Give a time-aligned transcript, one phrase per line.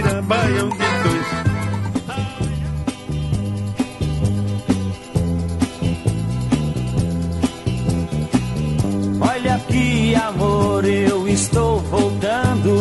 [0.00, 1.26] Que dirá Baião de Dois.
[9.20, 12.80] Olha aqui, amor, eu estou voltando.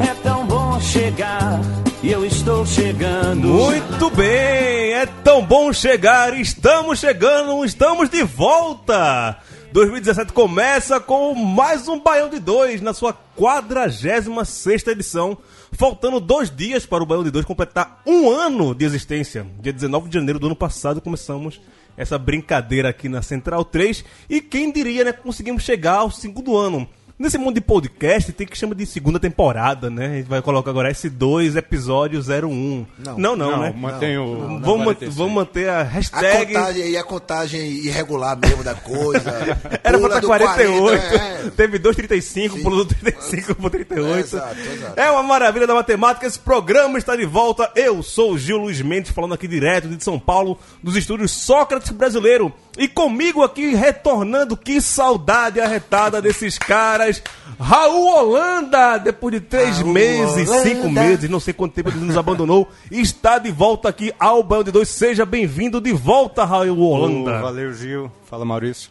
[0.00, 1.60] É tão bom chegar
[2.02, 3.48] e eu estou chegando.
[3.48, 9.38] Muito bem, é tão bom chegar, estamos chegando, estamos de volta.
[9.72, 15.38] 2017 começa com mais um Baião de Dois na sua 46 edição.
[15.70, 19.46] Faltando dois dias para o Baião de Dois completar um ano de existência.
[19.60, 21.60] Dia 19 de janeiro do ano passado começamos
[21.96, 24.04] essa brincadeira aqui na Central 3.
[24.28, 25.12] E quem diria, né?
[25.12, 26.88] Conseguimos chegar ao segundo ano.
[27.20, 30.06] Nesse mundo de podcast tem que chamar de segunda temporada, né?
[30.06, 32.86] A gente vai colocar agora S2 episódio 01.
[32.98, 33.74] Não, não, não, né?
[33.76, 34.58] Mantém o.
[34.62, 36.54] Vamos, man- vamos manter a A hashtag.
[36.54, 39.30] contagem, e a contagem irregular mesmo da coisa.
[39.84, 40.80] Era pra estar do 48.
[40.80, 41.50] 40, é.
[41.54, 42.62] Teve 2,35, Sim.
[42.62, 44.16] pulou do 35 pro 38.
[44.16, 44.98] É, exato, exato.
[45.00, 46.26] É uma maravilha da matemática.
[46.26, 47.70] Esse programa está de volta.
[47.76, 51.90] Eu sou o Gil Luiz Mendes, falando aqui direto de São Paulo, dos estúdios Sócrates
[51.90, 52.50] Brasileiro.
[52.78, 57.09] E comigo aqui, retornando, que saudade arretada desses caras.
[57.58, 60.68] Raul Holanda, depois de três Raul meses, Holanda.
[60.68, 64.64] cinco meses, não sei quanto tempo ele nos abandonou, está de volta aqui ao Baião
[64.64, 64.88] de Dois.
[64.88, 67.38] Seja bem-vindo de volta, Raul Holanda.
[67.38, 68.10] Ô, valeu, Gil.
[68.26, 68.90] Fala, Maurício.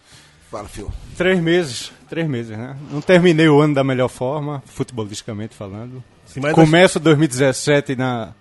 [0.52, 0.92] Fala, Fio.
[1.18, 1.92] Três meses.
[2.10, 2.76] Três meses, né?
[2.92, 6.04] Não terminei o ano da melhor forma, futebolisticamente falando.
[6.26, 8.34] Sim, mas Começo 2017 na,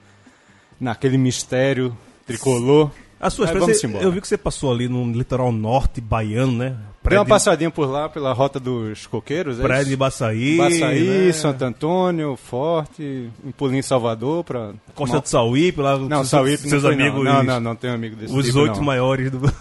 [0.80, 1.96] naquele mistério
[2.26, 2.90] tricolor.
[3.20, 4.04] A sua Aí experiência, vamos embora.
[4.04, 6.76] eu vi que você passou ali no litoral norte baiano, né?
[7.02, 9.58] Dei uma de, passadinha por lá, pela rota dos coqueiros.
[9.58, 9.90] é praia isso?
[9.90, 11.32] de Baçaí, Baçaí, né?
[11.32, 14.72] Santo Antônio, Forte, um pulinho em Salvador pra...
[14.94, 17.76] Costa do Sauípe, lá Não, seus, Sauípe não seus foi, amigos, Não, não, não, não
[17.76, 18.84] tenho amigo desse os tipo, oito não.
[18.84, 19.40] maiores do...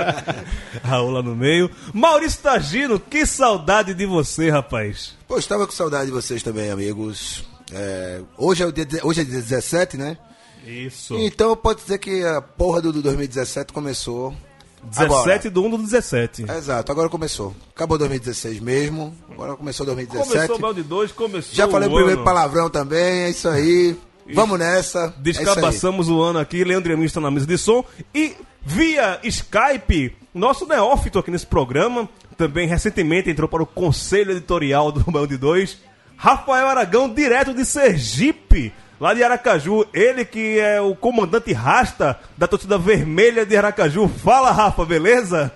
[0.82, 1.70] Raul lá no meio.
[1.92, 5.14] Maurício Tagino, que saudade de você, rapaz.
[5.28, 7.44] Pô, estava com saudade de vocês também, amigos.
[7.72, 10.16] É, hoje, é o dia, de- hoje é dia 17, né?
[10.66, 11.16] Isso.
[11.18, 14.34] Então pode dizer que a porra do, do 2017 começou.
[14.82, 16.42] 17 do 1 do 17.
[16.44, 16.58] Agora.
[16.58, 17.54] Exato, agora começou.
[17.74, 19.14] Acabou 2016 mesmo.
[19.30, 20.32] Agora começou 2017.
[20.32, 22.24] Começou o Bel de 2, começou Já falei o o primeiro ano.
[22.24, 23.96] palavrão também, é isso aí.
[24.32, 25.12] Vamos nessa.
[25.18, 25.22] É.
[25.22, 27.84] Descabaçamos o ano aqui, Leandro Emílio está na mesa de som.
[28.14, 34.92] E via Skype, nosso neófito aqui nesse programa, também recentemente entrou para o conselho editorial
[34.92, 35.78] do Bão de 2,
[36.16, 39.86] Rafael Aragão, direto de Sergipe, lá de Aracaju.
[39.92, 44.06] Ele que é o comandante rasta da torcida vermelha de Aracaju.
[44.08, 45.50] Fala, Rafa, beleza?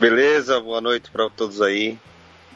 [0.00, 1.98] Beleza, boa noite para todos aí.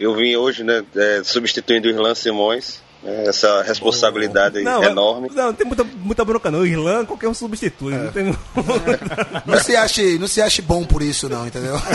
[0.00, 2.82] Eu vim hoje, né, é, substituindo o Irlan Simões.
[3.02, 5.30] né, essa responsabilidade Não, enorme.
[5.32, 6.66] Não, não tem muita, muita bronca não.
[6.66, 7.94] Irlã, qualquer um substitui.
[7.94, 8.24] Não tem...
[9.46, 11.76] Não se, ache, não se ache bom por isso, não, entendeu?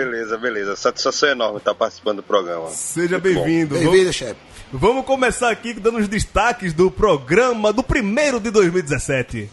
[0.00, 0.76] Beleza, beleza.
[0.76, 2.68] Satisfação enorme estar participando do programa.
[2.68, 3.74] Seja bem-vindo.
[3.76, 4.36] Vamos- Bem-vindo, chefe.
[4.70, 9.48] Vamos começar aqui dando os destaques do programa do primeiro de 2017.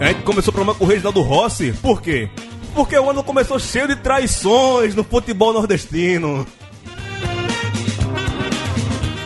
[0.00, 1.72] A gente começou o programa com o Reginaldo Rossi.
[1.82, 2.28] Por quê?
[2.74, 6.46] Porque o ano começou cheio de traições no futebol nordestino.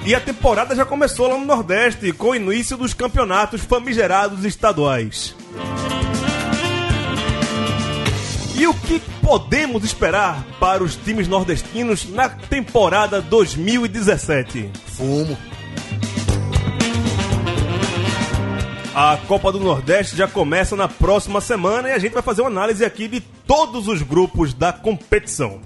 [0.07, 5.35] E a temporada já começou lá no Nordeste, com o início dos campeonatos famigerados estaduais.
[8.55, 14.71] E o que podemos esperar para os times nordestinos na temporada 2017?
[14.89, 15.39] Fumo.
[18.95, 22.51] A Copa do Nordeste já começa na próxima semana e a gente vai fazer uma
[22.51, 25.63] análise aqui de todos os grupos da competição.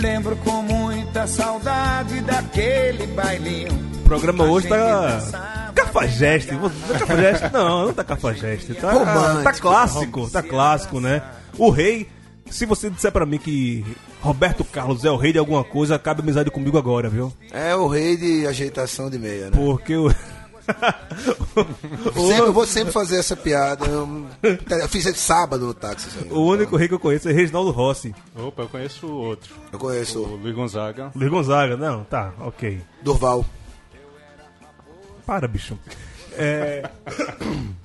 [0.00, 3.72] Lembro com muita saudade daquele bailinho.
[3.96, 6.54] O programa hoje tá cafajeste.
[6.54, 7.52] Você- Cafajeste?
[7.52, 8.74] Não, não tá cafajeste.
[8.74, 11.22] Tá, Romântico, tá clássico, tá clássico, né?
[11.58, 12.08] O rei,
[12.50, 13.84] se você disser pra mim que
[14.20, 17.32] Roberto Carlos é o rei de alguma coisa, acabe amizade comigo agora, viu?
[17.50, 19.52] É o rei de ajeitação de meia, né?
[19.54, 20.12] Porque o,
[22.14, 23.84] Sempre- eu vou sempre fazer essa piada.
[23.86, 26.08] Eu, eu fiz de sábado no táxi.
[26.30, 28.14] O único rei que eu conheço é Reginaldo Rossi.
[28.34, 29.54] Opa, eu conheço o outro.
[29.72, 31.10] Eu O conheço Luiz Gonzaga.
[31.14, 32.80] Luiz Gonzaga, não, tá, ok.
[33.02, 33.44] Durval.
[35.24, 35.78] Para, bicho.
[36.32, 36.88] É...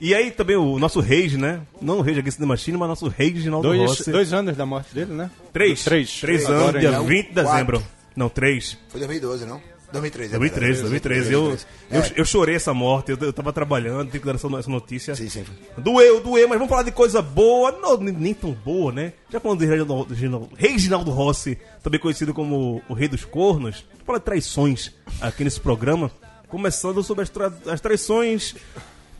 [0.00, 1.60] E aí também o nosso Rage, né?
[1.82, 4.12] Não o Rage aqui Cinema Machine, mas nosso Rage Reginaldo Dois, Rossi.
[4.12, 5.28] dois anos da morte dele, né?
[5.52, 5.82] Três.
[5.82, 6.20] Três.
[6.20, 7.02] Três Agora anos, dia ainda.
[7.02, 7.82] 20 de dezembro.
[8.14, 8.78] Não, três.
[8.90, 9.60] Foi 2012, não?
[9.92, 10.34] 2013.
[10.34, 11.00] é 2013, verdade.
[11.00, 11.32] 2013.
[11.32, 11.66] Eu, 2013.
[11.90, 12.20] eu, É.
[12.20, 15.14] eu chorei essa morte, eu, eu tava trabalhando, tenho que dar essa, notícia.
[15.14, 15.44] Sim, sim.
[15.76, 19.14] Doeu, doeu, mas vamos falar de coisa boa, não, nem, tão boa, né?
[19.30, 20.14] Já falando de Reginaldo,
[20.54, 26.10] Reginaldo- Rossi, também conhecido como o Rei dos Cornos, falar de traições aqui nesse programa,
[26.48, 28.54] começando sobre as, tra- as traições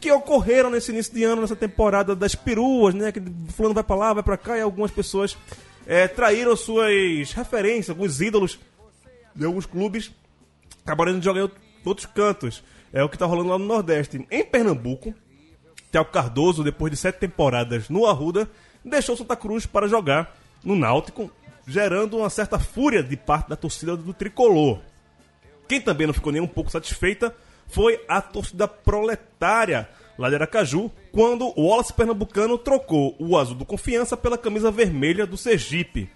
[0.01, 3.11] que ocorreram nesse início de ano, nessa temporada das peruas, né?
[3.11, 3.21] Que
[3.57, 5.37] fulano vai pra lá, vai pra cá, e algumas pessoas
[5.87, 8.59] eh, traíram suas referências, alguns ídolos
[9.35, 10.11] de alguns clubes
[10.89, 11.55] acabaram indo jogar em out-
[11.85, 12.65] outros cantos.
[12.93, 14.27] É o que tá rolando lá no Nordeste.
[14.31, 15.15] Em Pernambuco,
[15.93, 18.49] Thiago Cardoso, depois de sete temporadas no Arruda,
[18.85, 21.31] deixou Santa Cruz para jogar no Náutico,
[21.67, 24.81] gerando uma certa fúria de parte da torcida do Tricolor.
[25.69, 27.35] Quem também não ficou nem um pouco satisfeita
[27.67, 29.87] foi a torcida proletária
[30.19, 35.27] lá de Aracaju, quando o Wallace Pernambucano trocou o azul do Confiança pela camisa vermelha
[35.27, 36.11] do Sergipe.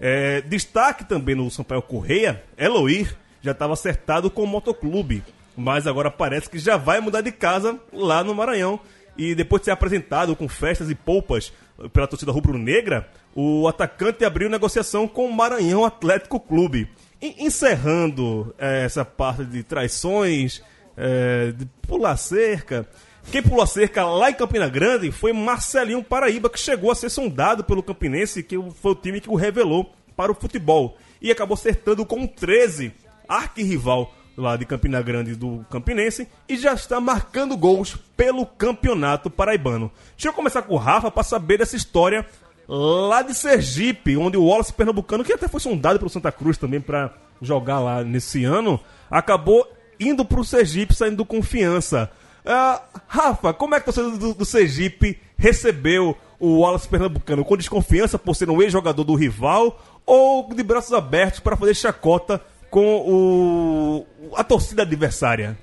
[0.00, 5.22] É, destaque também no Sampaio Correia, Eloir já estava acertado com o motoclube,
[5.56, 8.80] mas agora parece que já vai mudar de casa lá no Maranhão.
[9.16, 11.52] E depois de ser apresentado com festas e poupas
[11.92, 16.88] pela torcida rubro-negra, o atacante abriu negociação com o Maranhão Atlético Clube.
[17.20, 20.62] E encerrando é, essa parte de traições,
[20.96, 22.88] é, de pular cerca,
[23.30, 27.10] quem pulou a cerca lá em Campina Grande foi Marcelinho Paraíba, que chegou a ser
[27.10, 30.96] sondado pelo Campinense, que foi o time que o revelou para o futebol.
[31.20, 32.92] E acabou acertando com o 13,
[33.28, 39.90] arquirrival lá de Campina Grande do Campinense, e já está marcando gols pelo campeonato paraibano.
[40.16, 42.26] Deixa eu começar com o Rafa para saber dessa história
[42.66, 46.80] lá de Sergipe, onde o Wallace Pernambucano, que até foi sondado pelo Santa Cruz também
[46.80, 48.80] para jogar lá nesse ano,
[49.10, 52.10] acabou indo para o Sergipe, saindo do Confiança.
[52.44, 57.44] Ah, Rafa, como é que torcedor do, do Sergipe recebeu o Wallace Pernambucano?
[57.44, 62.40] Com desconfiança por ser um ex-jogador do rival ou de braços abertos para fazer chacota
[62.74, 65.56] com o, a torcida adversária?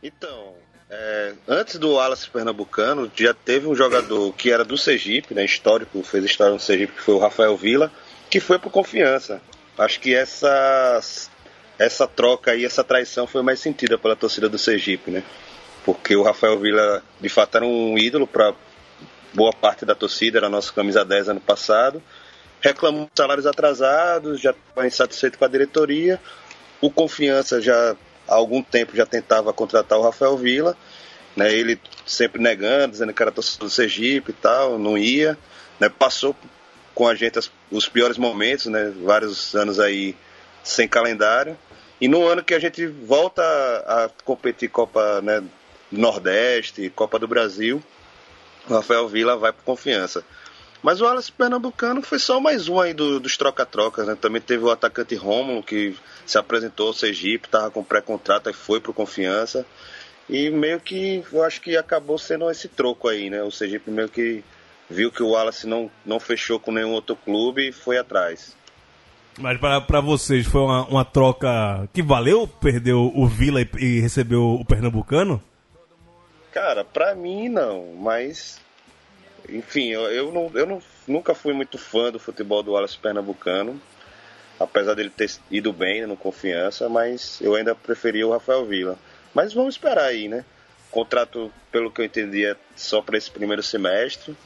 [0.00, 0.54] Então,
[0.88, 6.00] é, antes do Wallace Pernambucano, já teve um jogador que era do Sergipe, né, histórico,
[6.04, 7.90] fez história no Sergipe, que foi o Rafael Vila,
[8.30, 9.42] que foi por confiança.
[9.76, 11.00] Acho que essa,
[11.76, 15.24] essa troca aí, essa traição foi mais sentida pela torcida do Sergipe, né?
[15.84, 18.54] Porque o Rafael Vila, de fato, era um ídolo para
[19.34, 22.00] boa parte da torcida, era nosso camisa 10 ano passado.
[22.60, 26.20] Reclamou de salários atrasados, já estava insatisfeito com a diretoria.
[26.80, 27.96] O Confiança já
[28.26, 30.76] há algum tempo já tentava contratar o Rafael Vila,
[31.36, 31.52] né?
[31.52, 35.38] Ele sempre negando, dizendo que era torcedor do Sergipe e tal, não ia,
[35.78, 35.88] né?
[35.88, 36.34] Passou
[36.94, 38.92] com a gente as- os piores momentos, né?
[39.04, 40.16] Vários anos aí
[40.64, 41.56] sem calendário.
[42.00, 45.42] E no ano que a gente volta a, a competir Copa né,
[45.90, 47.82] Nordeste, Copa do Brasil,
[48.68, 50.24] o Rafael Vila vai por confiança.
[50.82, 54.16] Mas o Wallace Pernambucano foi só mais um aí do- dos troca-trocas, né?
[54.20, 58.80] Também teve o atacante Rômulo, que se apresentou ao Sergipe, estava com pré-contrato e foi
[58.80, 59.66] pro Confiança.
[60.28, 63.42] E meio que, eu acho que acabou sendo esse troco aí, né?
[63.42, 64.44] O Sergipe meio que
[64.88, 68.56] viu que o Wallace não, não fechou com nenhum outro clube e foi atrás.
[69.38, 74.36] Mas pra vocês foi uma, uma troca que valeu perder o, Vila e, e receber
[74.36, 75.42] o, Pernambucano?
[76.52, 78.60] Cara, pra mim não, mas.
[79.48, 83.80] Enfim, eu, eu, não, eu não, nunca fui muito fã do futebol do Wallace Pernambucano,
[84.58, 88.98] apesar dele ter ido bem né, no confiança, mas eu ainda preferia o Rafael Vila.
[89.34, 90.44] Mas vamos esperar aí, né?
[90.90, 94.36] Contrato, pelo que eu entendi, é só para esse primeiro semestre.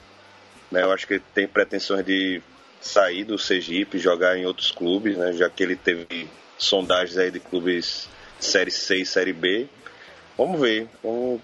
[0.71, 0.83] Né?
[0.83, 2.43] Eu acho que ele tem pretensões de
[2.81, 5.33] sair do Sergipe, jogar em outros clubes, né?
[5.33, 6.29] já que ele teve
[6.59, 9.69] sondagens aí de clubes de Série C e Série B.
[10.37, 10.89] Vamos ver.
[11.03, 11.41] Vamos...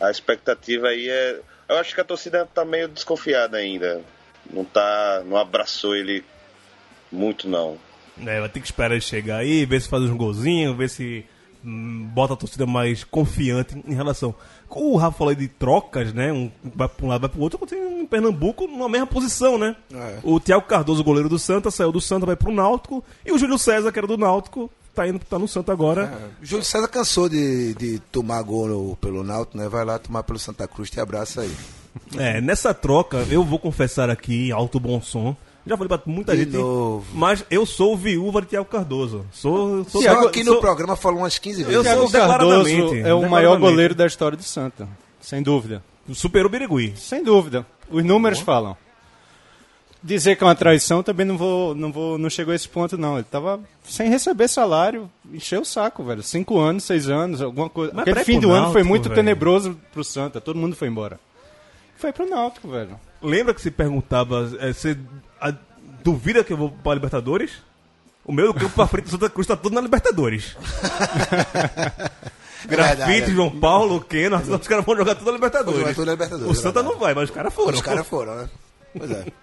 [0.00, 1.40] A expectativa aí é.
[1.72, 4.02] Eu acho que a torcida tá meio desconfiada ainda.
[4.50, 5.22] Não tá.
[5.24, 6.24] Não abraçou ele
[7.10, 7.78] muito não.
[8.26, 11.24] É, vai ter que esperar ele chegar aí, ver se faz uns golzinhos, ver se
[11.64, 14.34] hum, bota a torcida mais confiante em relação.
[14.68, 16.32] O Rafa falou aí de trocas, né?
[16.32, 17.66] Um vai pra um lado, vai pro outro.
[17.66, 19.76] Tem em Pernambuco na mesma posição, né?
[19.92, 20.18] É.
[20.22, 23.04] O Thiago Cardoso, goleiro do Santa, saiu do Santa, vai pro Náutico.
[23.24, 26.30] E o Júlio César, que era do Náutico, tá indo tá no Santa agora.
[26.40, 29.68] O Júlio César cansou de, de tomar gol no- pelo Náutico, né?
[29.68, 31.52] Vai lá tomar pelo Santa Cruz, te abraça aí.
[32.18, 36.34] É, nessa troca, eu vou confessar aqui, em alto bom som, Já falei pra muita
[36.36, 36.56] De gente.
[36.56, 37.04] novo.
[37.14, 39.24] Mas eu sou viúva de Thiago Cardoso.
[39.30, 39.84] Sou.
[39.84, 41.72] sou Só aqui no sou- programa falou umas 15 vezes.
[41.76, 44.88] Eu Thiago sou Cardoso é o maior goleiro da história do Santa.
[45.20, 45.84] Sem dúvida.
[46.12, 46.94] Superou o Birigui.
[46.96, 47.64] Sem dúvida.
[47.88, 48.76] Os números falam.
[50.04, 52.98] Dizer que é uma traição também não vou, não vou, não chegou a esse ponto
[52.98, 53.14] não.
[53.16, 56.22] Ele tava sem receber salário, encheu o saco, velho.
[56.24, 57.92] Cinco anos, seis anos, alguma coisa.
[57.94, 59.14] Mas Aquele fim do ano foi Náutico, muito velho.
[59.14, 60.40] tenebroso pro Santa.
[60.40, 61.20] Todo mundo foi embora.
[61.96, 62.98] Foi pro Náutico, velho.
[63.22, 64.98] Lembra que se perguntava, é, você
[65.40, 65.54] a-
[66.02, 67.52] duvida que eu vou pra Libertadores?
[68.24, 70.56] O meu campo pra frente do Santa Cruz tá tudo na Libertadores.
[72.66, 73.32] Grafite.
[73.32, 75.72] João Paulo, Keno, os caras vão jogar tudo na Libertadores.
[75.80, 76.88] Vão jogar tudo na Libertadores, O Santa verdade.
[76.94, 77.74] não vai, mas os caras foram.
[77.74, 78.48] Os caras foram, né?
[78.96, 79.24] Pois é.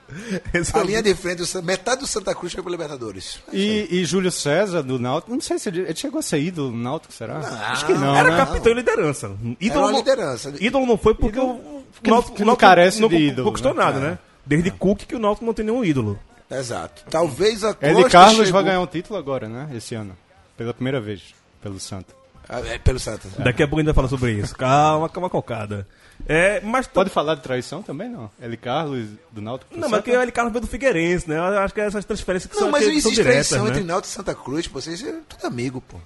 [0.53, 3.39] É A linha de frente, do metade do Santa Cruz foi pro Libertadores.
[3.53, 6.71] E, e Júlio César do Náutico, não sei se ele, ele chegou a ser ídolo
[6.71, 7.37] no Náutico, será?
[7.37, 8.37] Acho que não, Era né?
[8.37, 9.31] capitão e liderança.
[9.59, 10.53] Ídolo, uma não- liderança.
[10.59, 13.47] ídolo não foi porque Ídolo- o não- Náutico que não carece não de con- ídolo,
[13.49, 13.83] conquistou né?
[13.83, 14.19] nada, né?
[14.45, 16.19] Desde Cook que o Náutico não tem nenhum ídolo.
[16.49, 17.03] Exato.
[17.09, 19.69] Talvez a Costa Ele Carlos chegou- vai ganhar um título agora, né?
[19.75, 20.17] Esse ano.
[20.57, 21.21] Pela primeira vez,
[21.61, 22.18] pelo Santa.
[22.49, 23.29] Ah, é, pelo Santa.
[23.37, 24.55] Daqui a pouco a gente vai falar sobre isso.
[24.55, 25.87] Calma, calma, cocada.
[26.27, 28.29] É, mas Pode falar de traição também, não?
[28.41, 30.31] Ele Carlos do Náutico Não, mas que o L.
[30.31, 31.37] Carlos veio do Figueirense, né?
[31.37, 33.71] Eu acho que essas transferências que Não, são, mas não são existe diretas, traição né?
[33.71, 34.81] entre Náutico e Santa Cruz, pô.
[34.81, 35.97] Vocês é tudo amigo, pô.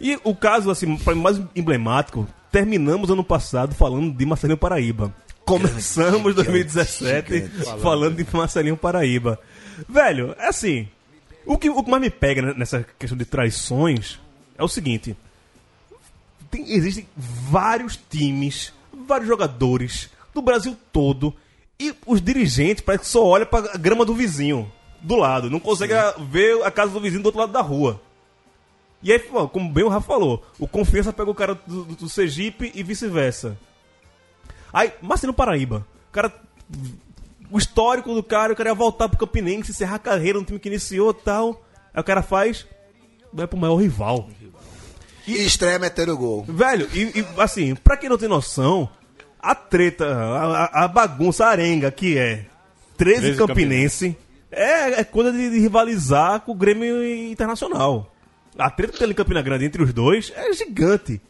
[0.00, 5.12] E o caso, assim, pra mim, mais emblemático, terminamos ano passado falando de Marcelinho Paraíba.
[5.44, 7.80] Começamos 2017 gigante.
[7.82, 9.40] falando de Marcelinho Paraíba.
[9.88, 10.88] Velho, é assim,
[11.44, 14.20] o que, o que mais me pega nessa questão de traições
[14.56, 15.16] é o seguinte.
[16.50, 18.72] Tem- existem vários times,
[19.06, 21.34] vários jogadores do Brasil todo
[21.78, 25.50] e os dirigentes parece que só olham pra grama do vizinho, do lado.
[25.50, 28.00] Não consegue a- ver a casa do vizinho do outro lado da rua.
[29.02, 29.18] E aí,
[29.52, 32.82] como bem o Rafa falou, o Confiança pega o cara do, do- do Sergipe e
[32.82, 33.56] vice-versa.
[34.72, 36.32] Aí, Marcelo Paraíba, o cara.
[37.50, 40.58] O histórico do cara, o cara ia voltar pro Campinense, encerrar a carreira no time
[40.58, 41.62] que iniciou e tal.
[41.94, 42.66] Aí o cara faz.
[43.32, 44.28] Vai pro maior rival.
[45.32, 46.44] E estreia metendo gol.
[46.48, 48.88] Velho, e, e, assim, pra quem não tem noção,
[49.40, 52.46] a treta, a, a- bagunça, a arenga que é
[52.96, 54.16] 13, 13 Campinense,
[54.50, 58.12] é, é coisa de, de rivalizar com o Grêmio Internacional.
[58.58, 61.20] A treta que tem ali em Campina Grande entre os dois é gigante.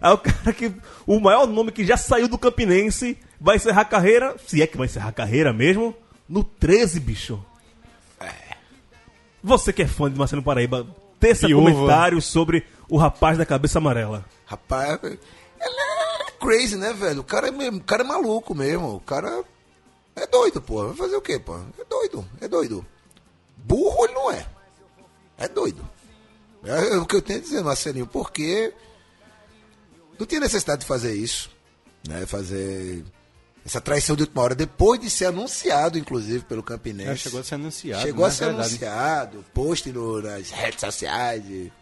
[0.00, 0.72] Aí o cara que.
[1.06, 4.76] O maior nome que já saiu do Campinense vai encerrar a carreira, se é que
[4.76, 5.94] vai encerrar a carreira mesmo,
[6.28, 7.42] no 13, bicho.
[9.42, 10.86] Você que é fã de Marcelo Paraíba,
[11.28, 11.70] teça Viúva.
[11.72, 14.24] comentários sobre o rapaz da cabeça amarela.
[14.46, 15.18] Rapaz, ele
[15.60, 17.20] é crazy, né, velho?
[17.20, 18.96] O cara é, mesmo- o cara é maluco mesmo.
[18.96, 19.42] O cara
[20.16, 20.86] é doido, pô.
[20.88, 21.56] Vai fazer o quê, pô?
[21.78, 22.84] É doido, é doido.
[23.56, 24.46] Burro ele não é.
[25.38, 25.88] É doido.
[26.64, 28.72] É o que eu tenho a dizer, Marcelinho, porque
[30.18, 31.50] não tinha necessidade de fazer isso,
[32.08, 32.24] né?
[32.26, 33.04] Fazer
[33.64, 37.10] essa traição de última hora, depois de ser anunciado, inclusive, pelo Campinense.
[37.10, 38.02] É, chegou a ser anunciado.
[38.02, 38.28] Chegou né?
[38.28, 38.68] a ser Verdade.
[38.68, 41.72] anunciado, post no- nas redes sociais e,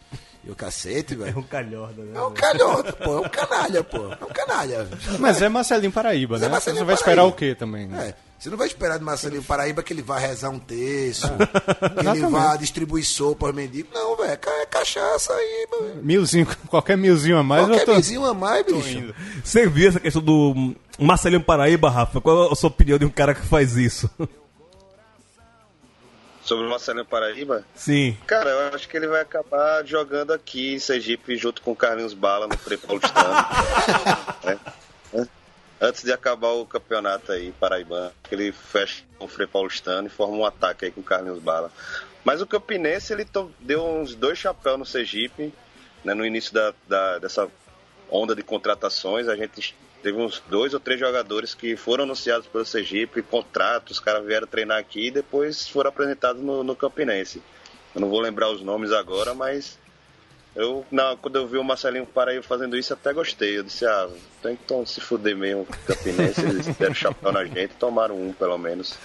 [0.45, 1.39] e o cacete, velho.
[1.39, 2.17] um calhorda, né?
[2.17, 3.17] É um calhota, pô.
[3.17, 3.97] É um canalha, pô.
[3.97, 4.87] É um canalha.
[5.19, 6.47] Mas é Marcelinho Paraíba, Mas né?
[6.47, 7.87] é Marcelinho Você vai esperar o quê também?
[7.87, 8.09] Né?
[8.09, 8.15] É.
[8.43, 11.29] Você não vai esperar de Marcelinho Paraíba que ele vá rezar um terço,
[12.01, 13.89] que ele vá distribuir sopa aos mendigos.
[13.93, 14.31] Não, velho.
[14.31, 16.03] É cachaça aí, mano.
[16.03, 17.95] Milzinho, qualquer milzinho a mais, eu Qualquer tô...
[17.95, 19.15] vizinho a mais, bicho.
[19.41, 22.19] Você viu essa questão do Marcelinho Paraíba, Rafa?
[22.19, 24.09] Qual a sua opinião de um cara que faz isso?
[26.43, 28.17] Sobre o Marcelinho Paraíba, Sim.
[28.27, 32.13] cara, eu acho que ele vai acabar jogando aqui em Sergipe junto com o Carlinhos
[32.13, 33.33] Bala no Frei Paulistano.
[34.43, 34.59] né?
[35.83, 40.37] Antes de acabar o campeonato aí, Paraibano, ele fecha com o Frei Paulistano e forma
[40.37, 41.69] um ataque aí com o Carlinhos Bala.
[42.23, 43.27] Mas o Campinense, ele
[43.59, 45.53] deu uns dois chapéus no Sergipe,
[46.01, 47.51] né, no início da, da- dessa
[48.09, 49.27] onda de contratações.
[49.27, 53.99] A gente teve uns dois ou três jogadores que foram anunciados pelo Sergipe, contratos, os
[53.99, 57.43] caras vieram treinar aqui e depois foram apresentados no, no Campinense.
[57.93, 59.77] Eu não vou lembrar os nomes agora, mas
[60.55, 63.57] eu, na, quando eu vi o Marcelinho Paraíba fazendo isso, até gostei.
[63.57, 64.07] Eu disse, ah,
[64.41, 68.15] tem que tom- se fuder mesmo com o Campinense, eles deram chapéu na gente, tomaram
[68.15, 68.97] um pelo menos.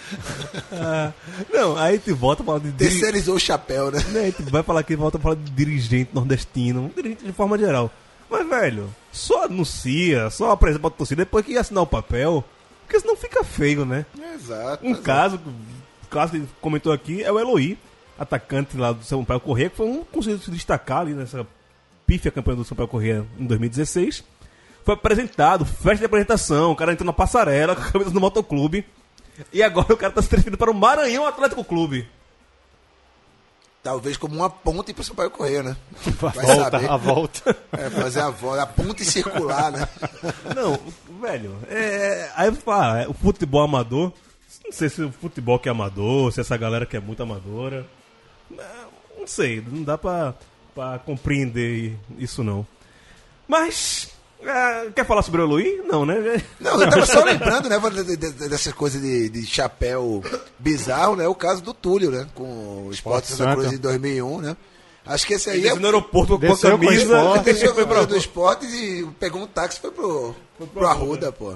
[1.51, 2.99] Não, aí a gente volta a falar de dirigente.
[3.01, 3.99] Terceirizou o chapéu, né?
[3.99, 7.91] A gente vai falar aqui, volta a falar de dirigente nordestino, dirigente de forma geral.
[8.29, 12.43] Mas, velho, só anuncia, só apresenta pra torcida depois que assinar o papel,
[12.85, 14.05] porque senão fica feio, né?
[14.35, 14.85] Exato.
[14.85, 15.03] Um exato.
[15.03, 15.39] caso,
[16.03, 17.75] o caso que comentou aqui é o Eloy,
[18.19, 21.47] atacante lá do São Paulo Correia, que foi um conseguiu se destacar ali nessa
[22.05, 24.23] pífia campanha do São Paulo Correia em 2016.
[24.83, 28.85] Foi apresentado, festa de apresentação, o cara entrou na passarela com a camisa do motoclube.
[29.53, 32.07] E agora o cara tá se transferindo para o Maranhão Atlético Clube.
[33.81, 35.77] Talvez como uma ponte pro Sampaio Correia, né?
[36.21, 36.89] A Vai volta, saber.
[36.89, 37.57] a volta.
[37.71, 39.87] É, fazer a volta, a ponte circular, né?
[40.53, 40.77] Não,
[41.21, 44.11] velho, é, aí eu falo, ah, o futebol amador
[44.65, 47.85] Não sei se o futebol que é amador, se essa galera que é muito amadora.
[49.17, 50.33] Não sei, não dá pra,
[50.73, 52.65] pra compreender isso não.
[53.47, 54.09] Mas.
[54.41, 55.85] é, quer falar sobre o Luiz?
[55.85, 56.41] Não, né?
[56.59, 60.23] Não, eu tava só lembrando, né, de- de- de- dessas coisas de, de chapéu
[60.57, 61.27] bizarro, né?
[61.27, 62.27] O caso do Túlio, né?
[62.33, 63.55] Com o Sport Santa Santa.
[63.55, 64.57] Cruz em 2001, né?
[65.05, 67.43] Acho que esse aí Ele é no aeroporto com a com camisa.
[67.43, 68.05] Foi foi pra...
[68.05, 70.35] do esporte e pegou um táxi e foi pro,
[70.73, 71.55] pro Arruda, pô.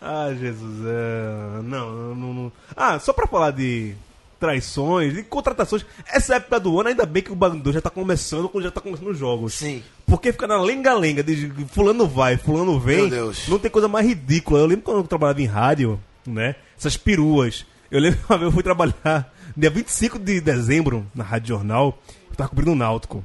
[0.00, 1.62] Ah, Jesus, é...
[1.62, 2.52] não, não, não.
[2.74, 3.94] Ah, só pra falar de
[4.40, 8.48] traições e contratações, essa época do ano, ainda bem que o Bagulho já tá começando
[8.48, 9.54] quando já tá começando os jogos.
[9.54, 9.82] Sim.
[10.06, 13.02] Porque fica na lenga-lenga, de fulano vai, fulano vem.
[13.02, 13.46] Meu Deus.
[13.46, 14.60] Não tem coisa mais ridícula.
[14.60, 16.56] Eu lembro quando eu trabalhava em rádio, né?
[16.76, 17.66] Essas peruas.
[17.90, 21.98] Eu lembro uma vez eu fui trabalhar dia 25 de dezembro na Rádio Jornal,
[22.30, 23.24] eu tava cobrindo o Náutico.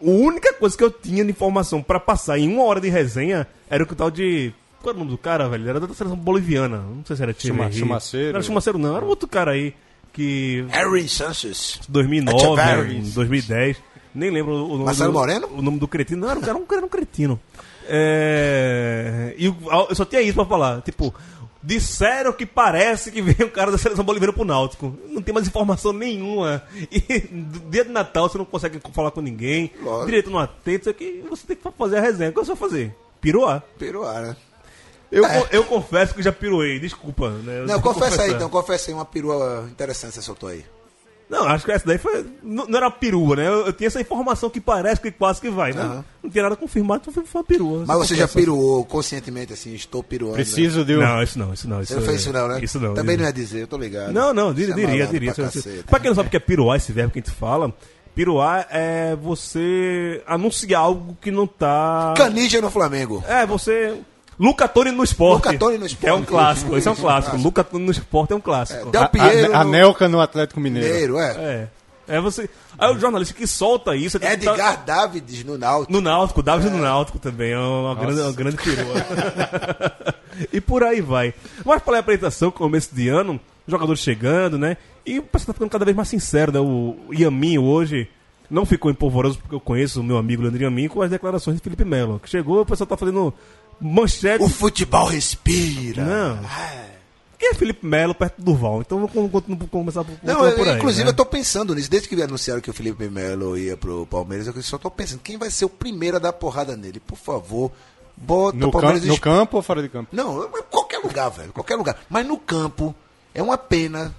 [0.00, 3.46] A única coisa que eu tinha de informação pra passar em uma hora de resenha
[3.68, 4.52] era o que tal de.
[4.82, 5.68] Qual era o nome do cara, velho?
[5.68, 6.78] Era da seleção boliviana.
[6.78, 7.70] Não sei se era Chuma-.
[7.70, 8.32] Chumaceiro.
[8.32, 8.96] Não era Chumaceiro, não.
[8.96, 9.74] Era um outro cara aí
[10.12, 10.66] que.
[10.68, 11.80] Harry Sanchez.
[11.88, 13.00] 2009, Echeverri.
[13.12, 13.76] 2010.
[14.14, 15.46] Nem lembro o nome Marcelo do, Moreno?
[15.46, 16.20] O nome do cretino.
[16.20, 17.40] Não, era um, era um, era um cretino.
[17.88, 20.82] É, e eu só tinha isso pra falar.
[20.82, 21.14] Tipo,
[21.62, 24.96] disseram que parece que veio um cara da seleção boliviana pro Náutico.
[25.08, 26.62] Não tem mais informação nenhuma.
[26.90, 27.00] E
[27.70, 29.70] dia de Natal você não consegue falar com ninguém.
[29.80, 30.06] Lógico.
[30.06, 32.30] Direito não atende, isso aqui você tem que fazer a resenha.
[32.30, 32.94] O que você vai fazer?
[33.20, 33.62] Piruar.
[33.78, 34.36] Peruar, né?
[35.12, 35.46] Eu, É.
[35.52, 37.28] eu confesso que já piruei, desculpa.
[37.30, 37.60] Né?
[37.60, 40.64] Eu Não, confessa aí então, confessa aí uma perua interessante que você soltou aí.
[41.28, 42.26] Não, acho que essa daí foi.
[42.42, 43.46] Não, não era uma perua, né?
[43.48, 45.80] Eu, eu tinha essa informação que parece que quase que vai, né?
[45.80, 46.04] Aham.
[46.22, 47.84] Não tinha nada confirmado, então foi foi uma perua.
[47.86, 50.36] Mas você já piruou conscientemente assim, estou piruando.
[50.36, 50.42] né?
[50.42, 51.00] Preciso de um.
[51.00, 51.78] Não, isso não, isso não.
[51.82, 52.60] Você não fez isso não, né?
[52.62, 52.92] Isso não.
[52.94, 54.12] Também isso não ia dizer, eu tô ligado.
[54.12, 55.32] Não, não, dir- é diria, diria.
[55.32, 55.84] Pra, caceta.
[55.88, 57.72] pra quem não sabe o que é piruar, esse verbo que a gente fala,
[58.14, 62.12] piruar é você anunciar algo que não tá.
[62.14, 63.24] Canígia no Flamengo.
[63.26, 63.94] É, você.
[64.42, 65.46] Luca Toni no esporte.
[65.46, 66.08] Luca Toni no esporte.
[66.08, 67.36] É um clássico, esse é um clássico.
[67.36, 68.90] Luca Toni no esporte é um clássico.
[68.90, 70.88] Del A, Piero a, a no Nelca no Atlético Mineiro.
[70.88, 71.30] Mineiro, é.
[71.30, 71.68] É.
[72.08, 72.50] É você.
[72.76, 74.18] Aí o jornalista que solta isso.
[74.18, 75.92] tem que tá- Edgar Davids no Náutico.
[75.92, 78.94] No Náutico, o David no Náutico também, é uma grande, uma grande perua.
[80.52, 81.32] e por aí vai.
[81.64, 84.76] Mas pela apresentação, começo de ano, jogadores chegando, né?
[85.06, 86.58] E o pessoal tá ficando cada vez mais sincero, né?
[86.58, 88.08] O Yamin hoje
[88.50, 91.62] não ficou empolvoroso porque eu conheço o meu amigo Leandro Yamin com as declarações de
[91.62, 92.18] Felipe Melo.
[92.18, 93.32] Que chegou, o pessoal tá fazendo
[93.80, 94.42] manchete.
[94.44, 96.04] O futebol respira.
[96.04, 96.38] Não.
[96.48, 96.92] É.
[97.38, 98.80] Quem é Felipe Melo perto do Duval?
[98.82, 100.76] Então vamos começar por, Não, por eu- aí.
[100.78, 101.10] inclusive né?
[101.10, 101.90] eu tô pensando nisso.
[101.90, 105.36] Desde que anunciaram que o Felipe Melo ia pro Palmeiras, eu só tô pensando, quem
[105.36, 107.00] vai ser o primeiro a dar porrada nele?
[107.00, 107.72] Por favor,
[108.16, 110.10] bota No, o Palmeiras cam- no es- campo ou fora de campo?
[110.12, 111.52] Não, qualquer lugar, velho.
[111.52, 111.98] Qualquer lugar.
[112.08, 112.94] Mas no campo,
[113.34, 114.14] é uma pena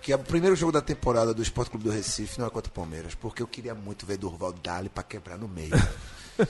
[0.00, 2.70] que é o primeiro jogo da temporada do Esporte Clube do Recife não é contra
[2.70, 5.70] o Palmeiras, porque eu queria muito ver Durval Dali pra quebrar no meio.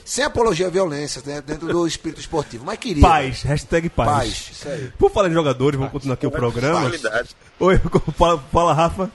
[0.05, 2.65] Sem apologia à violência, né, dentro do espírito esportivo.
[2.65, 3.03] Mas queria.
[3.03, 4.09] Paz, hashtag paz.
[4.09, 4.93] Paz, isso aí.
[4.99, 6.81] Por falar em jogadores, vamos continuar aqui o programa.
[6.81, 7.31] Qualidade.
[7.59, 7.81] Oi,
[8.17, 9.11] fala, fala, Rafa.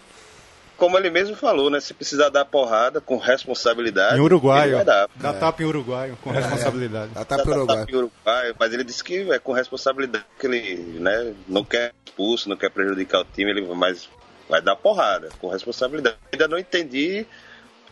[0.78, 1.80] Como ele mesmo falou, né?
[1.80, 4.16] Se precisar dar porrada com responsabilidade.
[4.16, 4.78] Em Uruguai, ele ó.
[4.78, 5.10] vai dar.
[5.16, 7.12] Dá tapa em uruguaio, com responsabilidade.
[7.16, 7.86] Ela tá Dá tapa Uruguai.
[7.90, 12.48] em Uruguai, mas ele disse que é com responsabilidade que ele né, não quer expulso,
[12.48, 14.08] não quer prejudicar o time, ele mas
[14.48, 16.18] vai dar porrada com responsabilidade.
[16.32, 17.26] Ainda não entendi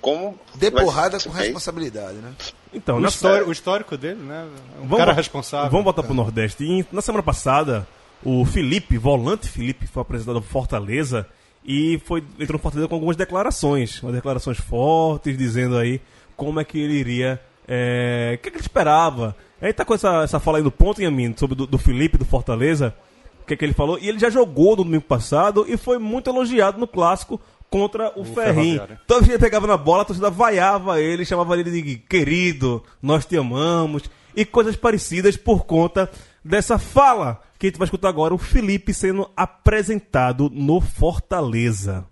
[0.06, 0.38] como.
[0.54, 2.32] Vai porrada com responsabilidade, né?
[2.72, 4.48] Então, O, na histórico, o histórico dele, né?
[4.78, 5.72] Um Vamos cara responsável.
[5.72, 6.63] Vamos voltar pro Nordeste.
[6.63, 7.88] E na semana passada,
[8.24, 11.28] o Felipe, volante Felipe, foi apresentado ao Fortaleza
[11.65, 14.04] e foi, entrou no Fortaleza com algumas declarações.
[14.04, 16.00] Umas declarações fortes, dizendo aí
[16.38, 17.41] como é que ele iria.
[17.68, 19.36] é, O que, é que ele esperava.
[19.60, 22.26] Aí tá com essa, essa fala aí do ponto, Yamin, sobre do, do Felipe do
[22.26, 22.94] Fortaleza.
[23.41, 23.98] O que, é que ele falou?
[24.00, 28.23] E ele já jogou no domingo passado e foi muito elogiado no clássico contra o,
[28.23, 28.75] Ferrinho.
[28.75, 28.99] Ferroviário.
[29.08, 32.84] Toda vez que ele pegava na bola, a torcida vaiava ele, chamava ele de querido,
[33.01, 34.04] nós te amamos,
[34.36, 36.10] e coisas parecidas por conta
[36.43, 42.06] dessa fala que a gente vai escutar agora, o Felipe sendo apresentado no Fortaleza.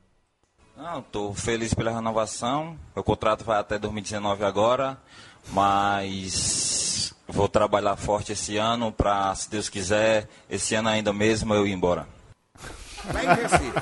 [0.76, 2.78] Não, tô feliz pela renovação.
[2.96, 4.98] Meu contrato vai até 2019 agora,
[5.50, 11.66] mas vou trabalhar forte esse ano para, se Deus quiser, esse ano ainda mesmo eu
[11.68, 12.08] ir embora.
[13.06, 13.82] Vai em Recife.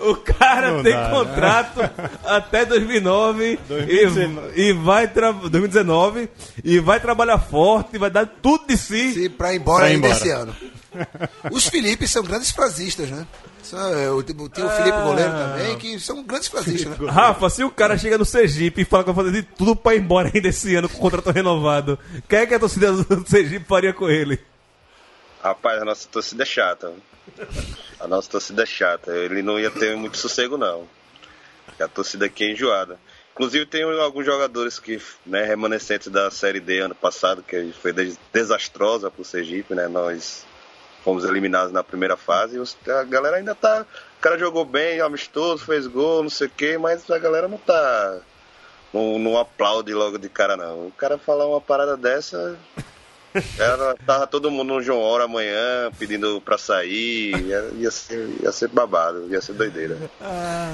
[0.00, 1.10] O cara Não tem dá, né?
[1.10, 1.80] contrato
[2.24, 4.52] até 2009 2019.
[4.56, 6.28] e, e vai tra- 2019
[6.64, 9.12] e vai trabalhar forte, vai dar tudo de si.
[9.12, 10.20] Se pra ir embora Pra ir ainda embora.
[10.20, 10.56] esse ano.
[11.52, 13.26] Os Filipes são grandes frasistas, né?
[14.00, 17.10] É, o- Tem o Felipe Goleiro também, que são grandes frasistas, né?
[17.10, 19.94] Rafa, se o cara chega no Sergipe e fala que vai fazer de tudo pra
[19.94, 22.92] ir embora ainda esse ano com o contrato renovado, o que é que a torcida
[22.92, 24.38] do Sergipe faria com ele?
[25.42, 26.92] Rapaz, a nossa torcida é chata.
[28.00, 29.12] A nossa torcida é chata.
[29.12, 30.86] Ele não ia ter muito sossego, não.
[31.80, 32.98] A torcida aqui é enjoada.
[33.32, 38.18] Inclusive, tem alguns jogadores que, né, remanescentes da Série D ano passado, que foi des-
[38.32, 39.88] desastrosa pro Sergipe, né?
[39.88, 40.46] Nós
[41.04, 42.58] fomos eliminados na primeira fase.
[42.88, 43.84] A galera ainda tá.
[44.18, 47.58] O cara jogou bem, amistoso, fez gol, não sei o que, mas a galera não
[47.58, 48.18] tá.
[48.92, 50.86] Não, não aplaude logo de cara, não.
[50.86, 52.56] O cara falar uma parada dessa.
[53.58, 57.36] Era, tava todo mundo no João Hora amanhã pedindo pra sair.
[57.46, 59.98] Ia, ia, ser, ia ser babado, ia ser doideira.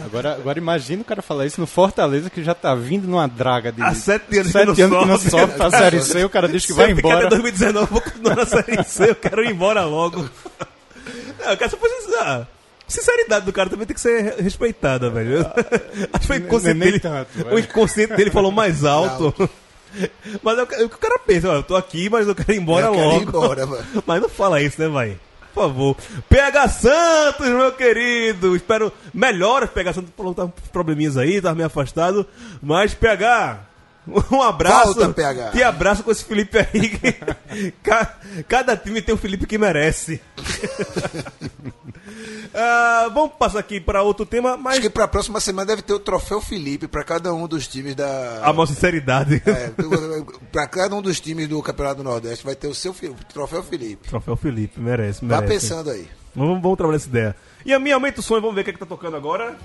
[0.05, 3.73] Agora, agora imagina o cara falar isso no Fortaleza, que já tá vindo numa draga
[3.73, 5.31] de Há sete anos que sete não anos que não sobe.
[5.31, 7.27] sobe pra Série C, o cara diz que vai que embora.
[7.27, 10.29] até 2019 eu vou continuar na Série C, eu quero ir embora logo.
[11.39, 12.47] Não, eu quero só fazer ah,
[12.87, 15.41] Sinceridade do cara também tem que ser respeitada, velho.
[16.13, 17.01] Acho que foi inconsciente nem dele.
[17.01, 17.61] tanto, o vai.
[17.61, 19.35] inconsciente dele falou mais alto.
[20.43, 22.59] Mas é o que o cara pensa, ó, eu tô aqui, mas eu quero ir
[22.59, 23.21] embora Eu quero logo.
[23.21, 23.87] ir embora, mano.
[24.07, 25.19] Mas não fala isso, né, vai?
[25.55, 25.97] Por favor.
[26.31, 28.57] PH Santos, meu querido.
[28.57, 30.13] Espero melhoras, PH Santos.
[30.17, 32.27] Falou que tá probleminhas aí, tava meio afastado.
[32.63, 33.61] Mas, PH,
[34.31, 34.95] um abraço.
[34.95, 35.51] Volta, PH.
[35.53, 37.73] Te abraço com esse Felipe aí.
[37.83, 40.21] Ca- Cada time tem o Felipe que merece.
[42.55, 45.95] Ah, vamos passar aqui para outro tema, mas Acho que pra próxima semana deve ter
[45.95, 48.41] o troféu Felipe pra cada um dos times da.
[48.43, 49.43] a maior sinceridade.
[49.47, 49.71] É,
[50.51, 53.63] pra cada um dos times do Campeonato do Nordeste vai ter o seu o troféu
[53.63, 54.09] Felipe.
[54.09, 55.67] Troféu Felipe, merece, Vá merece.
[55.69, 56.07] pensando aí.
[56.35, 57.37] Vamos, vamos trabalhar essa ideia.
[57.65, 59.57] E a minha aumenta o sonho, vamos ver o que, é que tá tocando agora.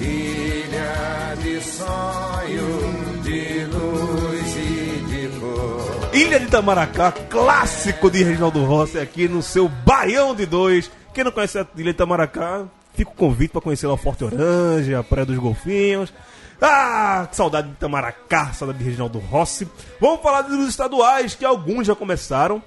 [0.00, 6.10] Ilha de sonho, de luz e de cor.
[6.14, 10.90] Ilha de Itamaracá, clássico de Reginaldo Rossi aqui no seu Baião de Dois.
[11.12, 14.24] Quem não conhece a Ilha de Itamaracá, fica o convite para conhecer lá o Forte
[14.24, 16.12] Oranje, a Praia dos Golfinhos.
[16.60, 19.68] Ah, que saudade de Itamaracá, saudade de Reginaldo Rossi.
[20.00, 22.62] Vamos falar dos estaduais, que alguns já começaram.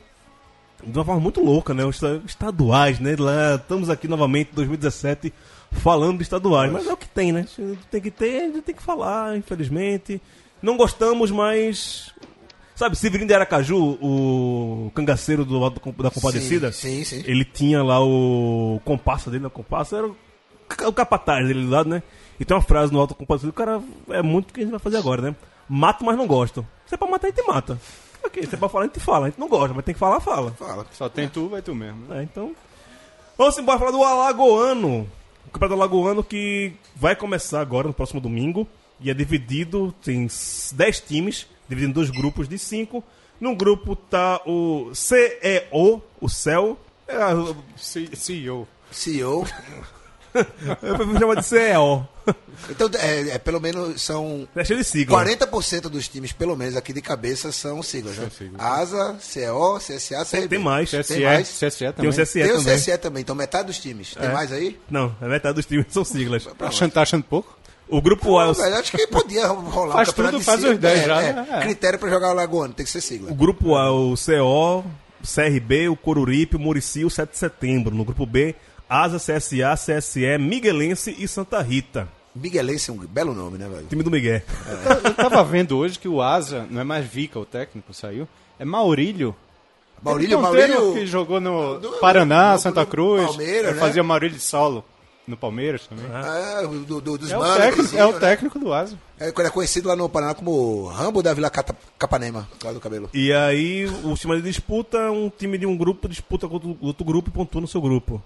[0.83, 1.83] De uma forma muito louca, né?
[1.85, 3.15] Os esta- estaduais, né?
[3.19, 5.31] Lá, estamos aqui novamente em 2017
[5.71, 6.71] falando estaduais.
[6.71, 7.45] Mas é o que tem, né?
[7.89, 10.21] Tem que ter, a gente tem que falar, infelizmente.
[10.61, 12.11] Não gostamos, mas.
[12.75, 16.71] Sabe, Severino de Aracaju, o cangaceiro do lado da Compadecida?
[16.71, 17.23] Sim, sim, sim.
[17.29, 20.15] Ele tinha lá o comparsa dele, na comparsa, era o,
[20.67, 22.01] ca- o capataz dele do lado, né?
[22.39, 23.79] E tem uma frase no Alto Compadecido, o cara
[24.09, 25.35] é muito o que a gente vai fazer agora, né?
[25.69, 26.65] Mato, mas não gosto.
[26.87, 27.79] Se é pra matar, a gente mata.
[28.23, 29.27] Ok, se é pra falar, a gente fala.
[29.27, 30.51] A gente não gosta, mas tem que falar, fala.
[30.51, 30.85] Fala.
[30.91, 32.05] Só tem tu, vai tu mesmo.
[32.07, 32.19] né?
[32.21, 32.55] É, então.
[33.37, 35.07] Vamos embora falar do Alagoano.
[35.47, 38.67] O campeonato Alagoano que vai começar agora no próximo domingo.
[38.99, 40.27] E é dividido, tem
[40.73, 43.03] 10 times, dividido em dois grupos de 5.
[43.39, 46.77] Num grupo tá o CEO, o CEL.
[47.07, 48.67] É, a- CEO.
[48.91, 49.47] CEO.
[50.33, 52.07] Eu prefiro chamar de CEO.
[52.69, 54.47] Então, é, é, pelo menos são.
[54.55, 55.25] É cheio de sigla.
[55.25, 58.15] 40% dos times, pelo menos aqui de cabeça, são siglas.
[58.17, 58.29] Né?
[58.57, 60.47] ASA, CO, CSA, CRB.
[60.47, 60.89] Tem mais.
[60.91, 61.49] CSE, Tem mais?
[61.49, 62.09] CSE Tem também.
[62.09, 62.75] o CSE Tem o também.
[62.77, 64.13] CSE também, então metade dos times.
[64.13, 64.31] Tem É.
[64.33, 64.79] mais aí?
[64.89, 66.45] Não, a metade dos times são siglas.
[66.57, 67.57] Tá achando, tá achando pouco?
[67.89, 70.63] O grupo A é o, Velho, acho que podia rolar Faz um tudo, de faz
[70.63, 71.33] os 10 É, já, é.
[71.33, 71.47] né?
[71.51, 71.59] É.
[71.61, 73.29] Critério pra jogar o Lagoano, tem que ser sigla.
[73.29, 74.85] o grupo A é o CO,
[75.23, 77.93] CRB, o Coruripe, o Murici, o 7 de setembro.
[77.93, 78.55] No grupo B,
[78.93, 82.09] Asa, CSA, CSE, Miguelense e Santa Rita.
[82.35, 83.87] Miguelense é um belo nome, né, velho?
[83.87, 84.41] Time do Miguel.
[85.03, 88.27] Eu tava vendo hoje que o Asa, não é mais Vica o técnico, saiu.
[88.59, 89.33] É Maurílio.
[90.03, 90.93] Maurílio, Maurílio.
[90.93, 93.25] que jogou no do- Paraná, no- Santa no Cruz.
[93.27, 93.79] Palmeiras, é, né?
[93.79, 94.83] Fazia Maurílio de solo
[95.27, 96.05] no Palmeiras também.
[96.05, 98.19] É, do, do, dos É o, manos, técnico, assim, é o né?
[98.19, 98.97] técnico do Asa.
[99.19, 102.79] É, ele é conhecido lá no Paraná como Rambo da Vila Cata- Capanema, lá do
[102.81, 103.09] cabelo.
[103.13, 107.05] E aí, o time de disputa, um time de um grupo disputa com outro, outro
[107.05, 108.21] grupo e pontua no seu grupo.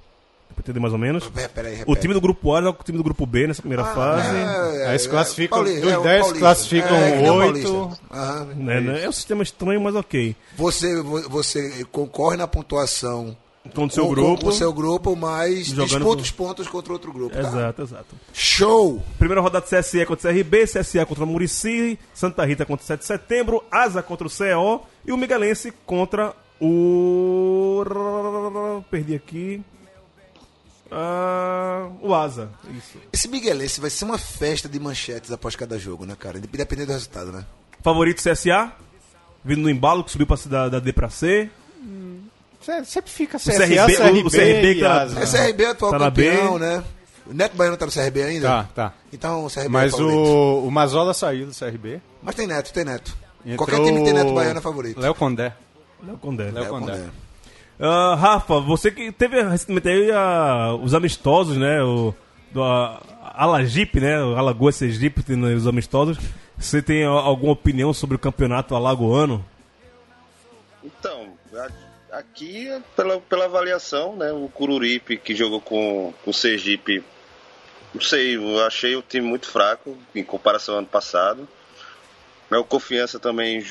[0.53, 1.27] Pra entender mais ou menos?
[1.27, 3.83] Pera- Peraí, O time do grupo A é o time do grupo B nessa primeira
[3.83, 4.35] fase.
[4.35, 6.39] É, Aí se é, classificam, Pauli- dos é o 10 Paulista.
[6.39, 7.71] classificam É, que nem o oito.
[7.73, 7.99] Paulista.
[8.11, 8.45] Aham.
[8.55, 9.03] né, né?
[9.03, 10.33] É um sistema estranho, mas ok.
[10.55, 14.43] Você, vo- você concorre na pontuação Então, do seu com, grupo.
[14.43, 17.33] com o seu grupo, mas disputa com- os pontos contra outro grupo.
[17.35, 17.41] tá?
[17.41, 18.15] Exato, exato.
[18.33, 19.03] Show!
[19.19, 23.01] Primeira rodada CSE contra o CRB, CSA contra o Murici, Santa Rita contra o 7
[23.01, 27.83] de setembro, Asa contra o CO e o Miguelense contra o.
[28.89, 29.61] Perdi aqui.
[30.91, 32.49] Ah, o Asa.
[32.75, 32.97] Isso.
[33.11, 36.37] Esse Miguelense vai ser uma festa de manchetes após cada jogo, né, cara?
[36.37, 37.45] Independente do resultado, né?
[37.83, 38.71] Favorito CSA,
[39.43, 41.49] vindo no embalo, que subiu pra, da, da D pra C.
[42.61, 45.19] Cê- Sempre fica O CSA, CRB, CRB, o CRB e que tá- Asa.
[45.19, 46.59] É CRB é atual Tá na campeão, B.
[46.59, 46.83] né?
[47.27, 48.47] O Neto Baiano tá no CRB ainda?
[48.47, 48.93] Tá, tá.
[49.13, 52.01] Então o CRB Mas é o, o Mazola saiu do CRB.
[52.21, 53.15] Mas tem Neto, tem Neto.
[53.45, 54.99] Entrou Qualquer time que tem Neto Baiano é favorito.
[54.99, 55.53] Léo Condé.
[56.03, 56.51] Léo Condé.
[56.51, 56.91] Léo É, Condé.
[56.93, 57.09] Condé.
[57.79, 61.81] Ah, Rafa, você que teve recentemente aí ah, os amistosos, né?
[61.83, 62.13] O,
[62.51, 63.01] do a,
[63.35, 64.15] Alagipe, né?
[64.15, 66.17] Alagoas Sergipe, tendo os amistosos.
[66.57, 69.45] Você tem alguma opinião sobre o campeonato alagoano?
[70.81, 71.33] Então,
[72.11, 77.03] aqui, pela, pela avaliação, né, o Cururipe, que jogou com, com o Sergipe,
[77.93, 81.47] não sei, eu achei o time muito fraco em comparação ao ano passado.
[82.51, 83.65] O Confiança também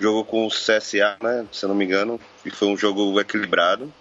[0.00, 1.46] jogou com o CSA, né?
[1.52, 3.92] Se eu não me engano, e foi um jogo equilibrado.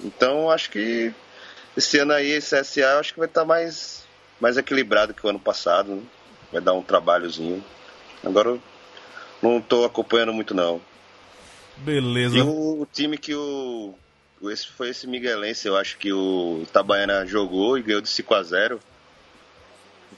[0.00, 1.12] Então acho que
[1.76, 4.04] esse ano aí, esse CSA, acho que vai estar mais,
[4.40, 5.94] mais equilibrado que o ano passado.
[5.94, 6.02] Né?
[6.50, 7.62] Vai dar um trabalhozinho.
[8.24, 8.58] Agora
[9.42, 10.80] não estou acompanhando muito não.
[11.76, 12.38] Beleza.
[12.38, 13.94] E o time que o.
[14.44, 18.42] Esse foi esse Miguelense, eu acho que o Itabaiana jogou e ganhou de 5 a
[18.42, 18.80] 0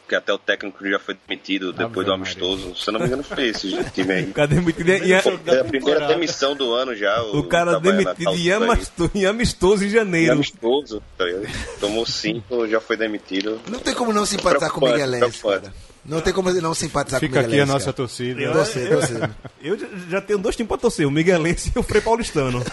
[0.09, 2.75] que até o técnico já foi demitido depois do amistoso.
[2.77, 4.25] Se eu não me engano, foi esse time aí.
[4.31, 5.19] O cara demitido em, É
[5.61, 7.23] a primeira demissão do ano já.
[7.23, 10.33] o cara Itabaiana demitido em amistoso, em amistoso em E janeiro.
[10.35, 11.47] amistoso, tá ligado?
[11.81, 13.61] Tomou cinco, já foi demitido.
[13.69, 15.73] Não tem como não simpatizar com o cara.
[16.05, 17.93] Não tem como não simpatizar Fica com o aqui a nossa cara.
[17.95, 18.53] torcida.
[18.53, 19.31] Torcer.
[19.61, 22.63] Eu já- já tenho dois times pra torcer, o Miguelense e o Frei Paulistano.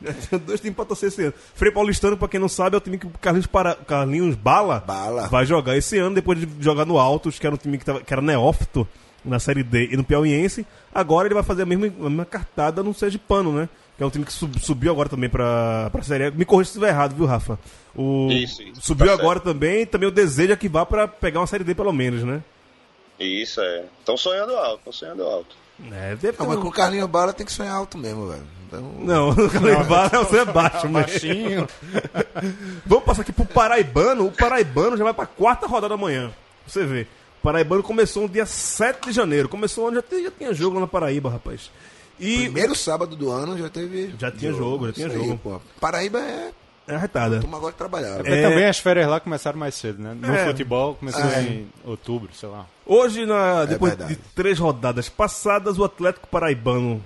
[0.46, 1.34] dois times pra torcer esse ano.
[1.54, 3.74] Frei Paulistano, pra quem não sabe, é o time que o Carlinhos, para...
[3.74, 5.28] Carlinhos Bala, Bala.
[5.28, 8.00] vai jogar esse ano, depois de jogar no Altos, que era um time que, tava...
[8.00, 8.86] que era neófito
[9.24, 10.66] na Série D e no Piauiense.
[10.94, 13.68] Agora ele vai fazer a mesma, a mesma cartada no Sergipano, né?
[13.96, 16.30] Que é um time que sub- subiu agora também pra, pra Série A.
[16.30, 17.58] Me corrija se estiver errado, viu, Rafa?
[17.94, 18.28] O...
[18.30, 21.46] Isso, isso, Subiu tá agora também, também o desejo é que vá pra pegar uma
[21.46, 22.42] Série D pelo menos, né?
[23.18, 23.84] Isso é.
[23.98, 25.54] Estão sonhando alto, estão sonhando alto.
[25.92, 28.42] É, deve ter Não, mas com o Carlinho Bala tem que sonhar alto mesmo, velho.
[28.66, 31.06] Então, Não, o Carlinhos Bala você é baixo, mas...
[31.06, 31.66] Baixinho.
[32.86, 34.26] Vamos passar aqui pro Paraibano.
[34.26, 36.28] O Paraibano já vai pra quarta rodada amanhã.
[36.64, 37.08] Pra você ver.
[37.40, 39.48] O Paraibano começou no dia 7 de janeiro.
[39.48, 41.70] Começou onde já, tinha- já tinha jogo lá na Paraíba, rapaz.
[42.18, 44.14] E primeiro sábado do ano já teve.
[44.18, 45.40] Já tinha jogo, já tinha Isso aí, jogo.
[45.42, 45.60] pô.
[45.80, 46.50] Paraíba é.
[46.86, 47.40] é arretada.
[47.40, 48.16] Turma agora de trabalhar.
[48.16, 48.42] Porque É.
[48.48, 50.14] também as férias lá começaram mais cedo, né?
[50.20, 50.44] No É.
[50.44, 51.40] futebol começou É.
[51.42, 52.66] em outubro, sei lá.
[52.92, 54.16] Hoje, na, depois verdade.
[54.16, 57.00] de três rodadas passadas, o Atlético Paraibano.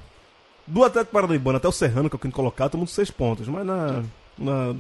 [0.67, 3.47] Do Atlético Paraibano até o Serrano, que é o quinto colocado, tomou seis pontos.
[3.49, 4.03] Mas na.
[4.39, 4.75] na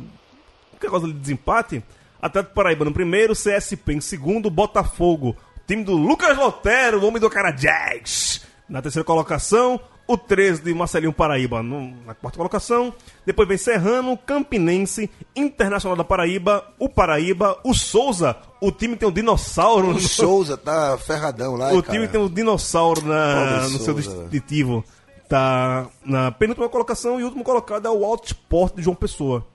[0.80, 1.84] que causa de desempate,
[2.22, 5.36] Atlético Paraibano em primeiro, CSP em segundo, Botafogo.
[5.66, 8.40] Time do Lucas Lotero, o homem do cara Jags.
[8.66, 12.92] Na terceira colocação, o 13 de Marcelinho Paraíba no- na quarta colocação.
[13.24, 18.36] Depois vem Serrano, Campinense, Internacional da Paraíba, o Paraíba, o Souza.
[18.60, 19.88] O time tem um dinossauro.
[19.88, 21.72] O no- Souza tá ferradão lá.
[21.72, 21.94] o cara.
[21.96, 24.22] time tem um dinossauro na, no seu Souza.
[24.24, 24.84] distintivo.
[25.28, 29.46] Tá na penúltima colocação e o último colocado é o Outsport de João Pessoa.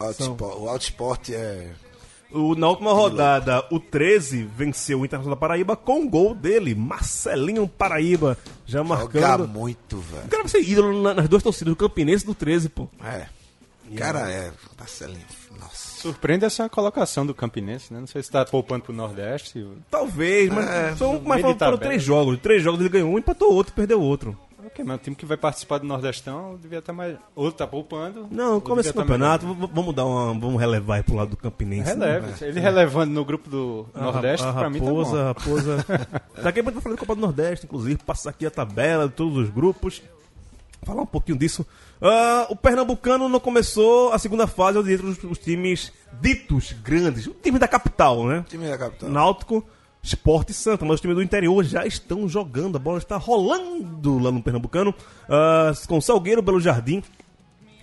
[0.00, 1.70] Outsport- O Outsport é.
[2.32, 6.74] O, na última rodada, o 13 venceu o Internacional da Paraíba com o gol dele,
[6.74, 8.36] Marcelinho Paraíba,
[8.66, 9.48] já Joga marcando.
[9.48, 10.24] muito, velho.
[10.24, 12.88] O cara vai ser ídolo na- nas duas torcidas, do Campinense e do 13, pô.
[13.02, 13.26] É.
[13.96, 14.50] Cara, é.
[14.78, 15.24] Marcelinho.
[15.60, 16.00] Nossa.
[16.00, 18.00] Surpreende essa colocação do Campinense, né?
[18.00, 19.66] Não sei se tá poupando pro Nordeste.
[19.90, 22.38] Talvez, mas, É, são, meio mas foram, foram três jogos.
[22.40, 24.36] Três jogos ele ganhou um, empatou outro, perdeu outro.
[24.66, 27.16] Ok, mas o time que vai participar do Nordestão devia estar mais.
[27.34, 28.26] Ou tá poupando.
[28.30, 30.26] Não, esse devia tá campeonato, vamos dar uma.
[30.38, 31.94] Vamos relevar aí pro lado do Campinense.
[31.96, 32.20] melhor.
[32.22, 32.44] Releve.
[32.44, 35.18] Ele relevando no grupo do A Nordeste, ra- a pra mim tá raposa, bom.
[35.18, 35.86] a raposa.
[36.42, 39.14] Daqui a pouco vai falar da Copa do Nordeste, inclusive, passar aqui a tabela de
[39.14, 40.02] todos os grupos.
[40.82, 41.66] Falar um pouquinho disso.
[42.00, 47.26] Ah, o Pernambucano não começou a segunda fase entre os, os times ditos grandes.
[47.26, 48.44] O time da capital, né?
[48.48, 49.08] Time da capital.
[49.08, 49.64] Náutico,
[50.06, 54.30] Esporte Santa, mas os times do interior já estão jogando, a bola está rolando lá
[54.30, 54.94] no Pernambucano,
[55.28, 57.02] ah, com Salgueiro, Belo Jardim,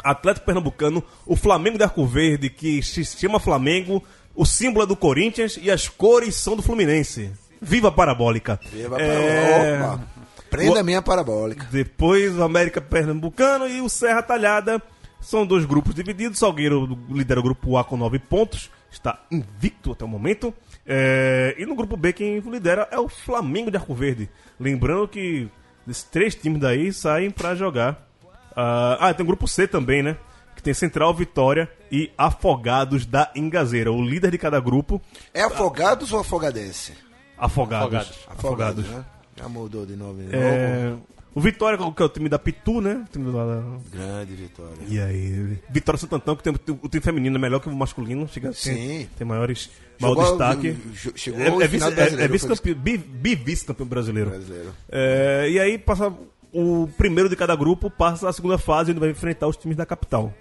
[0.04, 4.04] Atlético Pernambucano, o Flamengo da Arco Verde, que se chama Flamengo,
[4.36, 7.32] o símbolo é do Corinthians e as cores são do Fluminense.
[7.62, 8.60] Viva a Parabólica!
[8.72, 10.04] Viva É, Opa.
[10.50, 11.68] Prenda o- a minha parabólica.
[11.72, 14.82] depois o América Pernambucano e o Serra Talhada.
[15.22, 16.38] São dois grupos divididos.
[16.40, 18.70] Salgueiro lidera o grupo A com nove pontos.
[18.92, 20.54] Está invicto até o momento.
[20.86, 24.30] É, e no grupo B quem lidera é o Flamengo de Arco Verde.
[24.60, 25.48] Lembrando que
[25.88, 28.08] esses três times daí saem para jogar.
[28.56, 30.18] Ah, ah, tem o grupo C também, né?
[30.56, 33.92] Que tem Central, Vitória e Afogados da Engazeira.
[33.92, 35.02] O líder de cada grupo,
[35.34, 36.94] É Afogados ou Afogadense?
[37.38, 37.86] Afogados.
[37.88, 38.28] Afogados.
[38.28, 38.90] Afogados.
[38.90, 39.06] né?
[39.36, 40.26] Já mudou de nome.
[40.28, 41.02] de É, novo.
[41.34, 43.04] o Vitória, que é o time da Pitu, né?
[43.08, 44.78] O time da- Grande vitória.
[44.88, 48.54] E aí, Vitória Santantão, que tem o time feminino é melhor que o masculino, chega
[48.54, 48.76] Sim.
[48.76, 50.78] tem, tem maiores, maior Jogou- destaque.
[51.16, 54.30] chegou é, é vice, é, brasileiro, é vice-campeão, bi- bi-vice-campeão brasileiro.
[54.30, 54.74] Brasileiro.
[54.92, 56.14] É, e aí passa
[56.52, 59.86] o primeiro de cada grupo passa a segunda fase e vai enfrentar os times da
[59.86, 60.34] capital.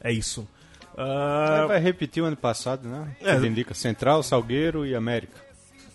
[0.00, 0.46] É isso.
[0.96, 3.16] Ah, Vai repetir o ano passado, né?
[3.20, 3.34] É.
[3.46, 5.36] Indica Central, Salgueiro e América.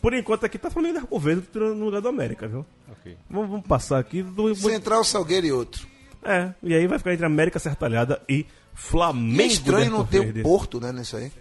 [0.02, 2.66] por enquanto aqui tá Flamengo da Arco Verde no lugar do América, viu?
[2.92, 3.18] Ok.
[3.30, 4.22] Vamos, vamos passar aqui.
[4.22, 5.88] do- Central, Salgueiro e outro.
[6.24, 9.42] É, e aí vai ficar entre América Sertalhada e Flamengo.
[9.42, 11.32] E é estranho de não ter o Porto, né, nisso aí.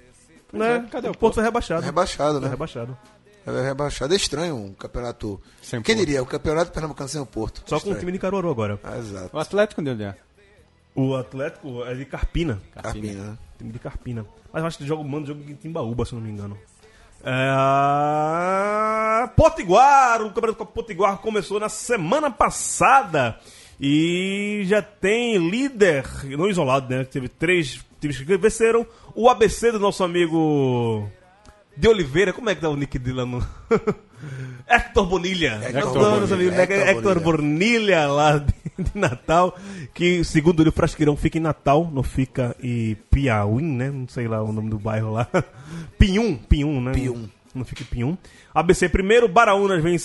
[0.53, 0.77] Né?
[0.77, 1.83] é, cadê o Porto foi rebaixado.
[1.83, 2.41] É rebaixado, né?
[2.41, 2.99] Foi rebaixado.
[3.47, 4.12] É rebaixado.
[4.12, 5.41] É estranho um campeonato.
[5.62, 6.07] Sem Quem Porto.
[6.07, 6.23] diria?
[6.23, 7.62] O campeonato pernambucano sem o Porto.
[7.67, 7.99] Só com o Estranho.
[8.01, 8.79] time de Caruaru agora.
[8.85, 9.37] Ah, exato.
[9.37, 10.15] O Atlético onde é?
[10.95, 12.61] O Atlético é de Carpina.
[12.75, 13.38] Carpina, né?
[13.59, 14.27] Time de Carpina.
[14.53, 16.57] Mas eu acho que joga, manda jogo em Timbaúba, se eu não me engano.
[17.25, 17.53] É...
[19.37, 23.38] Potiguar, o Campeonato Potiguar começou na semana passada
[23.81, 26.05] e já tem líder,
[26.37, 27.05] não isolado, né?
[27.05, 28.87] Teve três times que venceram.
[29.15, 31.09] O ABC do nosso amigo
[31.77, 33.47] de Oliveira, como é que tá o nick dele lá no.
[34.69, 35.61] Hector Bonilha.
[35.65, 39.57] Hector Bonilha, lá de, de Natal.
[39.93, 43.91] Que segundo ele, o Frasqueirão fica em Natal, não fica em Piauí, né?
[43.91, 45.27] Não sei lá o nome do bairro lá.
[45.99, 46.93] Pinhum, Pinhum, né?
[46.93, 47.29] Pium.
[47.55, 48.17] Não fica em Pinhum.
[48.55, 49.97] ABC primeiro, Baraunas vem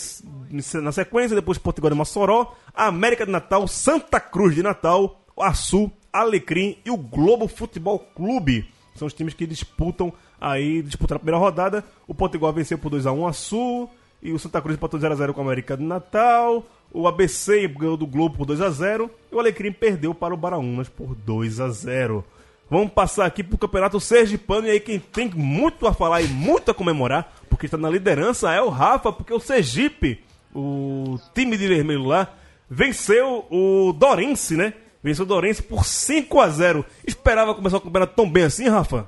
[0.81, 6.77] na sequência, depois Potiguar de Mossoró, América de Natal, Santa Cruz de Natal, Açu, Alecrim
[6.85, 8.69] e o Globo Futebol Clube.
[8.95, 11.83] São os times que disputam aí, disputaram a primeira rodada.
[12.07, 13.89] O Potiguar venceu por 2x1 o Açu,
[14.21, 16.65] e o Santa Cruz empatou 0x0 com a América de Natal.
[16.91, 21.15] O ABC ganhou do Globo por 2x0 e o Alecrim perdeu para o Baraunas por
[21.15, 22.23] 2x0.
[22.69, 26.69] Vamos passar aqui pro Campeonato Sergipano e aí quem tem muito a falar e muito
[26.69, 30.21] a comemorar, porque está na liderança, é o Rafa, porque o Sergipe,
[30.53, 32.33] o time de vermelho lá,
[32.69, 34.73] venceu o Dorense, né?
[35.03, 39.07] Venceu o Dorense por 5 a 0 Esperava começar o campeonato tão bem assim, Rafa?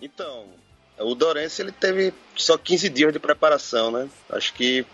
[0.00, 0.46] Então,
[0.98, 4.08] o Dorense ele teve só 15 dias de preparação, né?
[4.30, 4.86] Acho que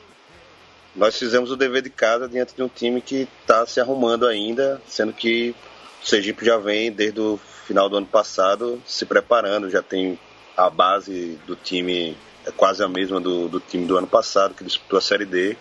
[0.94, 4.80] nós fizemos o dever de casa diante de um time que está se arrumando ainda,
[4.86, 5.54] sendo que
[6.02, 10.18] o Sergipe já vem desde o final do ano passado se preparando, já tem
[10.56, 14.64] a base do time é quase a mesma do, do time do ano passado que
[14.64, 15.56] disputou a Série D,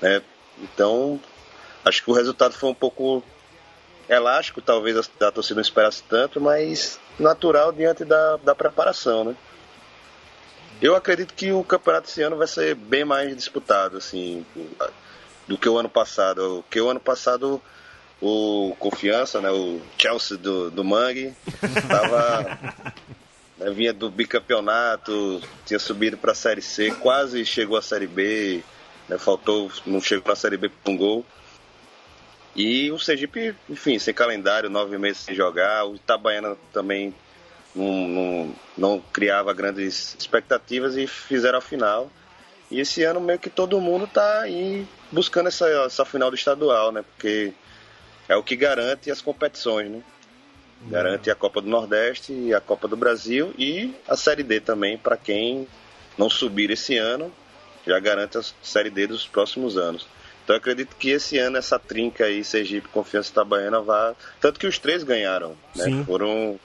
[0.00, 0.22] né?
[0.60, 1.20] Então,
[1.84, 3.22] acho que o resultado foi um pouco
[4.08, 9.36] elástico, talvez a, a torcida não esperasse tanto, mas natural diante da, da preparação, né?
[10.80, 14.46] Eu acredito que o campeonato esse ano vai ser bem mais disputado, assim,
[15.46, 16.62] do que o ano passado.
[16.62, 17.60] Porque o ano passado
[18.20, 21.34] o Confiança, né, o Chelsea do, do Mangue,
[21.88, 22.58] tava,
[23.58, 28.62] né, vinha do bicampeonato, tinha subido para a Série C, quase chegou à Série B,
[29.08, 31.26] né, faltou, não chegou na Série B por um gol.
[32.56, 35.84] E o Sergipe, enfim, sem calendário, nove meses sem jogar.
[35.84, 37.14] O Itabaiana também
[37.72, 42.10] não, não, não criava grandes expectativas e fizeram a final.
[42.70, 46.90] E esse ano meio que todo mundo está aí buscando essa, essa final do estadual,
[46.90, 47.02] né?
[47.02, 47.52] Porque
[48.28, 50.02] é o que garante as competições, né?
[50.86, 54.96] Garante a Copa do Nordeste e a Copa do Brasil e a Série D também,
[54.96, 55.66] para quem
[56.16, 57.32] não subir esse ano,
[57.86, 60.06] já garante a Série D dos próximos anos.
[60.44, 64.14] Então eu acredito que esse ano essa trinca aí, Sergipe, Confiança e Itabaiana, vá.
[64.40, 66.04] Tanto que os três ganharam, né?
[66.06, 66.58] Foram.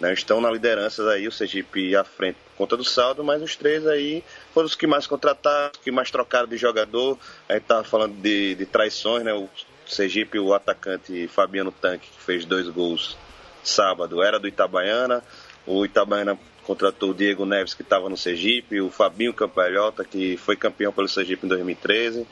[0.00, 3.54] né, estão na liderança aí, o Sergipe à frente por conta do saldo, mas os
[3.54, 7.16] três aí foram os que mais contrataram, os que mais trocaram de jogador.
[7.48, 9.32] A gente tava falando de, de traições, né?
[9.32, 9.48] O
[9.88, 13.16] Sergipe, o atacante Fabiano Tanque, que fez dois gols
[13.64, 15.22] sábado, era do Itabaiana.
[15.66, 20.56] O Itabaiana contratou o Diego Neves, que estava no Sergipe, o Fabinho Campalhota, que foi
[20.56, 22.26] campeão pelo Sergipe em 2013.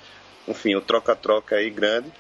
[0.47, 2.13] Enfim, o troca-troca aí grande.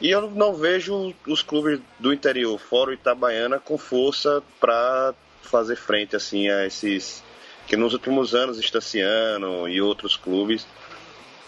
[0.00, 5.76] E eu não vejo os clubes do interior, fora o Itabaiana, com força para fazer
[5.76, 7.24] frente assim a esses
[7.66, 10.66] que nos últimos anos Estaciano e outros clubes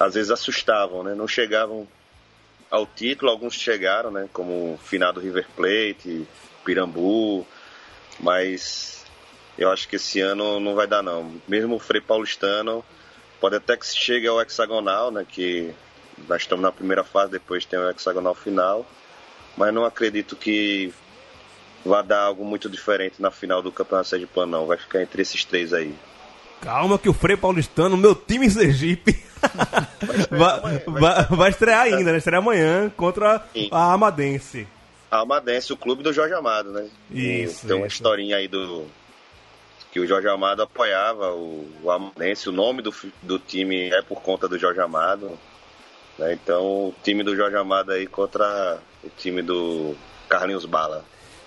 [0.00, 1.14] às vezes assustavam, né?
[1.14, 1.86] Não chegavam
[2.70, 4.28] ao título, alguns chegaram, né?
[4.32, 6.26] Como o finado River Plate,
[6.64, 7.46] Pirambu,
[8.20, 9.04] mas
[9.56, 11.40] eu acho que esse ano não vai dar não.
[11.46, 12.84] Mesmo o Frei Paulistano
[13.40, 15.26] pode até que chegue ao hexagonal, né?
[15.28, 15.74] Que
[16.28, 18.86] nós estamos na primeira fase, depois tem o hexagonal final,
[19.56, 20.92] mas não acredito que
[21.84, 24.66] vai dar algo muito diferente na final do Campeonato Sergipano, não.
[24.66, 25.94] Vai ficar entre esses três aí.
[26.60, 29.22] Calma que o Frei Paulistano, meu time em Sergipe,
[30.30, 32.18] vai, vai- vai estrear ainda, né?
[32.18, 33.68] Estreia amanhã contra Sim.
[33.70, 34.66] a Amadense.
[35.10, 36.86] A Almadense, o clube do Jorge Amado, né?
[37.10, 37.96] Isso, E Tem uma isso.
[37.96, 38.84] historinha aí do.
[39.90, 42.48] Que o Jorge Amado apoiava o, o Almadense.
[42.48, 45.30] O nome do, do time é por conta do Jorge Amado.
[46.18, 46.34] né?
[46.34, 49.94] Então, o time do Jorge Amado aí contra o time do
[50.28, 51.02] Carlinhos Bala.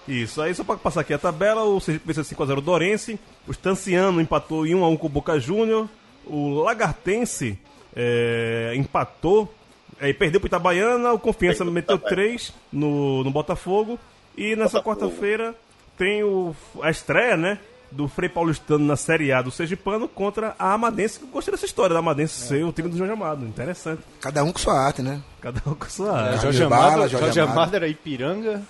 [0.07, 3.51] Isso, aí só para passar aqui a tabela, o Sergipe venceu 5x0 o Dorense, o
[3.53, 5.87] Stanciano empatou em 1x1 com o Boca Júnior,
[6.25, 7.57] o Lagartense
[7.95, 9.53] é, empatou,
[9.99, 12.23] é, perdeu pro Itabaiana, o Confiança meteu Itabaiana.
[12.27, 13.99] 3 no, no Botafogo,
[14.35, 15.53] e nessa quarta-feira
[15.97, 17.59] tem o, a estreia, né,
[17.91, 21.65] do Frei Paulistano na Série A do Sergipano contra a Amadense, que eu gostei dessa
[21.65, 25.01] história da Amadense ser o time do Jorge Amado, interessante, Cada um com sua arte,
[25.01, 25.21] né?
[25.41, 26.37] cada um com sua É, área.
[26.39, 27.57] Jorge Bala, Amado, Jorge Jorge Amado.
[27.57, 28.61] Amado era Ipiranga,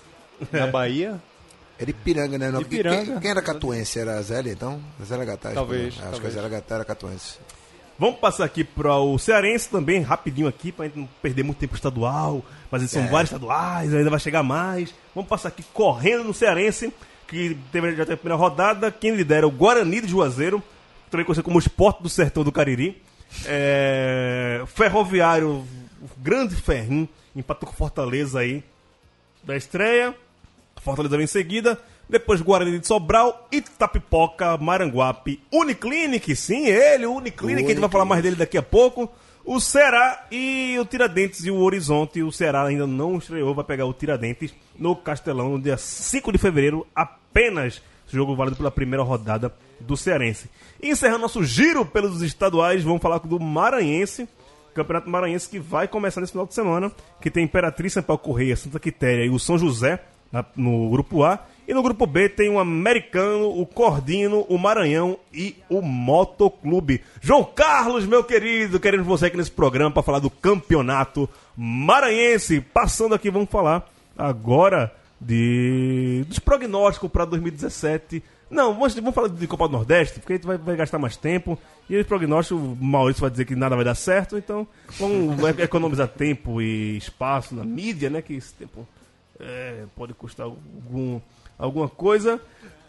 [0.51, 1.21] na Bahia.
[1.79, 2.51] É de Piranga, né?
[2.51, 3.05] Não, Ipiranga.
[3.05, 3.99] Quem, quem era catuense?
[3.99, 4.79] Era a Zélia, então?
[4.99, 5.55] A Zélia Gataz.
[5.55, 6.01] Talvez, pô.
[6.01, 6.21] Acho talvez.
[6.21, 7.39] que a Zélia Gataz era catuense.
[7.97, 11.75] Vamos passar aqui para o Cearense também, rapidinho aqui, para gente não perder muito tempo
[11.75, 12.43] estadual.
[12.69, 13.07] Mas eles são É.
[13.07, 14.93] vários estaduais, ainda vai chegar mais.
[15.13, 16.93] Vamos passar aqui correndo no Cearense,
[17.27, 18.91] que teve, já teve a primeira rodada.
[18.91, 20.61] Quem lidera é o Guarani de Juazeiro.
[21.09, 23.01] também conhecido como Esporte do Sertão do Cariri.
[23.45, 25.49] É, Ferroviário,
[26.01, 28.63] o grande Ferrim, empatou com Fortaleza aí
[29.43, 30.15] da estreia.
[30.83, 31.77] Fortaleza vem em seguida.
[32.09, 38.03] Depois Guarani de Sobral, Itapipoca, Maranguape, Uniclinic, sim, ele, o Uniclinic, a gente vai falar
[38.03, 39.09] mais dele daqui a pouco.
[39.45, 42.21] O Ceará e o Tiradentes e o Horizonte.
[42.21, 46.37] O Ceará ainda não estreou, vai pegar o Tiradentes no Castelão no dia 5 de
[46.37, 50.49] fevereiro, apenas jogo válido pela primeira rodada do Cearense.
[50.83, 54.27] Encerrando nosso giro pelos estaduais, vamos falar do Maranhense.
[54.73, 58.79] Campeonato Maranhense que vai começar nesse final de semana, que tem Imperatriz, Sampaio Correia, Santa
[58.79, 59.99] Quitéria e o São José
[60.31, 61.39] na- no grupo A.
[61.67, 67.01] E no grupo B tem o Americano, o Cordino, o Maranhão e o Motoclube.
[67.21, 72.59] João Carlos, meu querido, queremos você aqui nesse programa para falar do campeonato maranhense.
[72.61, 78.21] Passando aqui, vamos falar agora de dos prognósticos para 2017.
[78.49, 81.15] Não, vamos, vamos falar de Copa do Nordeste, porque a gente vai, vai gastar mais
[81.15, 81.57] tempo.
[81.89, 84.67] E os prognósticos, o Maurício vai dizer que nada vai dar certo, então
[84.99, 88.21] vamos economizar tempo e espaço na mídia, né?
[88.21, 88.85] Que esse tempo
[89.41, 91.19] é, pode custar algum,
[91.57, 92.39] alguma coisa.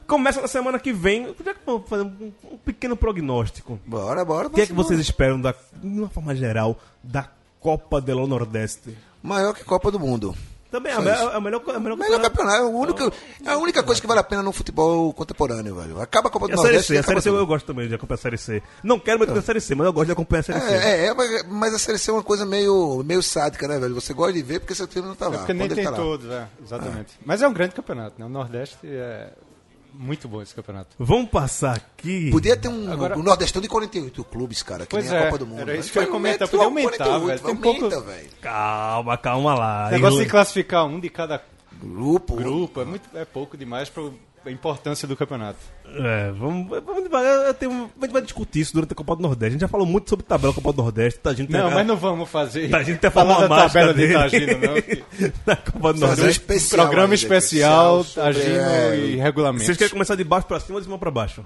[0.06, 1.34] Começa na semana que vem.
[1.44, 3.80] Já que vamos fazer um, um pequeno prognóstico.
[3.86, 4.48] Bora, bora.
[4.48, 7.28] O que é que vocês esperam, da, de uma forma geral, da
[7.60, 8.96] Copa do Nordeste?
[9.22, 10.34] Maior que Copa do Mundo.
[10.72, 11.22] Também é Só a, me- isso.
[11.30, 12.56] é a melhor, a melhor, Melhor campeonato.
[12.56, 13.12] É, o único,
[13.44, 16.00] é a única coisa que vale a pena no futebol contemporâneo, velho.
[16.00, 16.88] Acaba a Copa do a Série Nordeste.
[16.88, 17.46] C, e a Série C eu tudo.
[17.46, 18.62] gosto também de acompanhar a Série C.
[18.82, 20.66] Não quero muito a Série C, mas eu gosto de acompanhar a Série C.
[20.74, 23.94] É, é, mas- a Série C é uma coisa meio, meio sádica, né, velho?
[23.94, 25.36] Você gosta de ver porque seu time não tá lá.
[25.38, 27.18] Porque nem tem tá todos, é, exatamente.
[27.24, 28.24] Mas é um grande campeonato, né?
[28.24, 29.28] O Nordeste é
[29.94, 30.90] muito bom esse campeonato.
[30.98, 32.30] Vamos passar aqui.
[32.30, 35.24] Podia ter um, Agora- um Nordestão de 48 clubes, cara, que Pois nem a é,
[35.26, 35.60] Copa do Mundo.
[35.62, 35.78] era né?
[35.78, 37.40] isso que eu ia comentar, podia aumentar, 48, velho.
[37.40, 38.28] Tem Aumenta, pouco- velho.
[38.40, 39.88] Calma, calma lá.
[39.88, 41.42] O negócio Eu- de classificar um de cada
[41.80, 42.36] Grupo.
[42.36, 44.04] grupo é, muito, é pouco demais para
[44.44, 45.58] a importância do campeonato.
[45.86, 47.46] É, vamos, vamos devagar.
[47.46, 49.46] eu tenho- a gente vai discutir isso durante a Copa do Nordeste.
[49.46, 51.20] A gente já falou muito sobre tabela da Copa do Nordeste.
[51.20, 52.74] Tá, a gente Não, tem- mas não vamos fazer.
[52.74, 54.14] A gente até falar falou a da mágica tabela de dele.
[54.14, 54.82] Tagino, não.
[54.82, 55.04] que-
[55.46, 56.40] na Copa do Fazer um Nordeste.
[56.40, 56.86] especial.
[56.86, 59.64] Programa especial, Tagino é, e regulamento.
[59.64, 61.44] Vocês querem começar de baixo pra cima ou de cima pra baixo?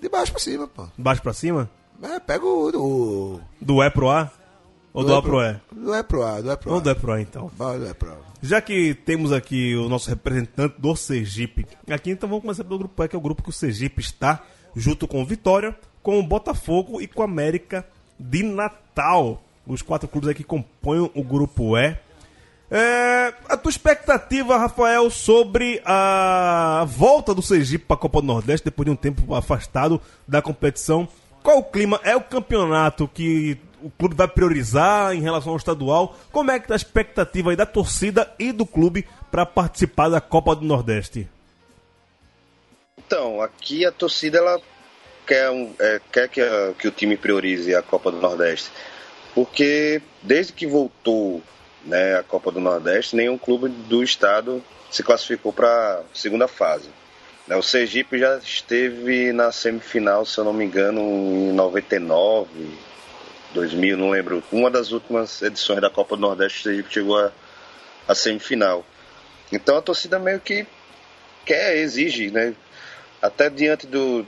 [0.00, 0.86] De baixo pra cima, pô.
[0.96, 1.68] Baixo pra cima?
[2.02, 2.68] É, pega o.
[3.36, 4.30] o Do E pro A?
[4.92, 5.56] Ou do, A pro E?
[5.72, 6.72] Do E pro A, do E pro A.
[6.72, 7.50] Vamos do E pro A então.
[7.56, 8.27] Vai, do E pro A.
[8.40, 13.02] Já que temos aqui o nosso representante do Sergipe, aqui então vamos começar pelo grupo
[13.02, 14.44] E, que é o grupo que o Sergipe está,
[14.76, 17.84] junto com o Vitória, com o Botafogo e com o América
[18.18, 19.42] de Natal.
[19.66, 21.96] Os quatro clubes aqui compõem o grupo E.
[22.70, 28.66] É, a tua expectativa, Rafael, sobre a volta do Sergipe para a Copa do Nordeste
[28.66, 31.08] depois de um tempo afastado da competição?
[31.42, 31.98] Qual o clima?
[32.04, 36.16] É o campeonato que o clube vai priorizar em relação ao estadual?
[36.32, 40.20] Como é que tá a expectativa aí da torcida e do clube para participar da
[40.20, 41.28] Copa do Nordeste?
[42.98, 44.60] Então, aqui a torcida ela
[45.26, 48.70] quer, é, quer que, a- que o time priorize a Copa do Nordeste.
[49.34, 51.42] Porque desde que voltou
[51.84, 56.88] né, a Copa do Nordeste, nenhum clube do estado se classificou para a segunda fase.
[57.46, 62.48] Né, O Sergipe já esteve na semifinal, se eu não me engano, em 99,
[63.54, 64.42] 2000, não lembro.
[64.52, 67.32] Uma das últimas edições da Copa do Nordeste, Sergipe chegou à
[68.08, 68.84] à semifinal.
[69.52, 70.66] Então a torcida meio que
[71.44, 72.54] quer, exige, né?
[73.20, 74.26] Até diante do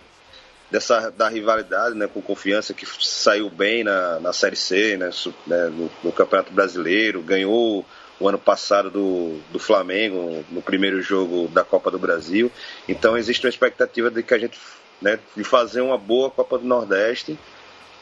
[0.71, 5.11] dessa da rivalidade, né, com confiança que saiu bem na, na série C, né,
[5.45, 7.85] né, no, no Campeonato Brasileiro, ganhou
[8.21, 12.53] o ano passado do, do Flamengo no primeiro jogo da Copa do Brasil.
[12.89, 14.61] Então existe uma expectativa de que a gente,
[15.03, 17.37] né, de fazer uma boa Copa do Nordeste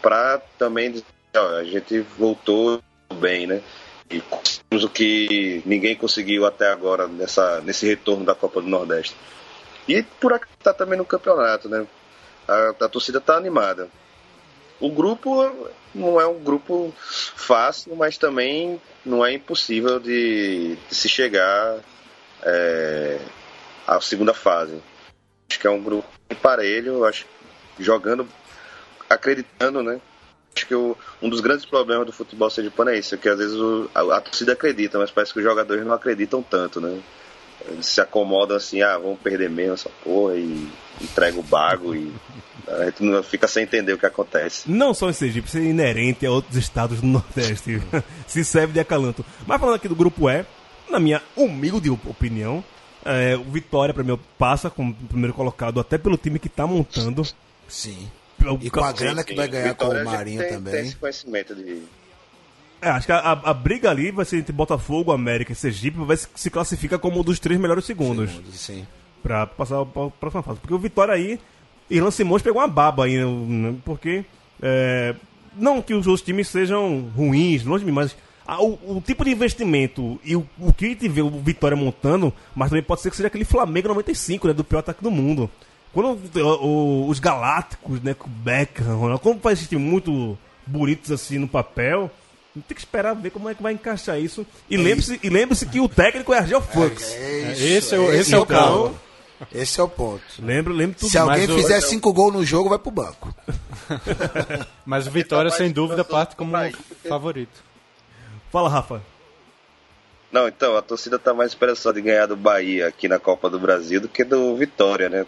[0.02, 1.04] para também dizer,
[1.36, 2.82] ó, a gente voltou
[3.14, 3.62] bem, né?
[4.10, 9.14] E conseguimos o que ninguém conseguiu até agora nessa, nesse retorno da Copa do Nordeste.
[9.86, 11.86] E por acreditar também no campeonato, né?
[12.46, 13.88] A, a torcida está animada.
[14.80, 21.08] O grupo não é um grupo fácil, mas também não é impossível de, de se
[21.08, 21.80] chegar
[22.42, 23.18] é,
[23.86, 24.80] à segunda fase.
[25.50, 26.08] Acho que é um grupo
[26.40, 27.26] parelho, acho
[27.78, 28.28] jogando,
[29.08, 30.00] acreditando, né?
[30.56, 33.54] Acho que o- um dos grandes problemas do futebol sergipano é isso, que às vezes
[33.56, 36.98] o- a, a torcida acredita, mas parece que os jogadores não acreditam tanto, né?
[37.68, 40.68] Eles se acomodam assim, ah, vamos perder mesmo essa porra e
[41.00, 42.12] entrega o bago e
[42.68, 44.70] a gente não fica sem entender o que acontece.
[44.70, 47.82] Não só em Sergipe, isso é inerente a outros estados do Nordeste.
[48.26, 49.24] Se serve de acalanto.
[49.46, 50.44] Mas falando aqui do grupo E,
[50.88, 52.62] na minha humilde opinião,
[53.04, 57.22] é, o Vitória, para mim, passa como primeiro colocado, até pelo time que tá montando.
[57.68, 58.08] Sim.
[58.44, 60.72] O- E com a grana que vai ganhar com Vitória o já Marinho tem, também.
[60.74, 61.82] Tem esse conhecimento de.
[62.80, 65.98] É, acho que a, a- a briga ali vai ser entre Botafogo, América e Sergipe,
[65.98, 68.86] vai se, se classifica como um dos três melhores segundos Sim.
[69.22, 70.60] pra passar pra próxima fase.
[70.60, 71.40] Porque o Vitória aí
[71.90, 73.74] Irlan Simões pegou uma baba aí, né?
[73.84, 74.24] porque
[74.62, 75.14] é,
[75.56, 78.14] não que os outros times sejam ruins, longe de mim, mas
[78.46, 81.76] a- o, o tipo de investimento e o, o que a gente vê o Vitória
[81.76, 85.10] montando, mas também pode ser que seja aquele Flamengo 95, né, do pior ataque do
[85.10, 85.50] mundo.
[86.00, 90.38] Quando o- o- os Galácticos, né, com o Beckham, Ronaldo, como faz esses times muito
[90.64, 92.08] bonitos assim no papel,
[92.54, 94.46] tem que esperar ver como é que vai encaixar isso.
[94.70, 97.12] E lembre-se e lembre-se que o técnico é Argel Fux.
[97.14, 98.94] É isso, Esse é o- esse é o ponto.
[99.52, 100.22] Esse é o ponto.
[100.40, 101.10] Lembra, lembra tudo.
[101.10, 103.34] Se alguém Mas o- fizer cinco gols no jogo, vai pro banco.
[104.86, 106.52] Mas o Vitória, sem dúvida, parte como
[107.08, 107.60] favorito.
[108.52, 109.02] Fala, Rafa.
[110.30, 113.58] Não, então, a torcida tá mais esperançosa de ganhar do Bahia aqui na Copa do
[113.58, 115.24] Brasil do que do Vitória, né?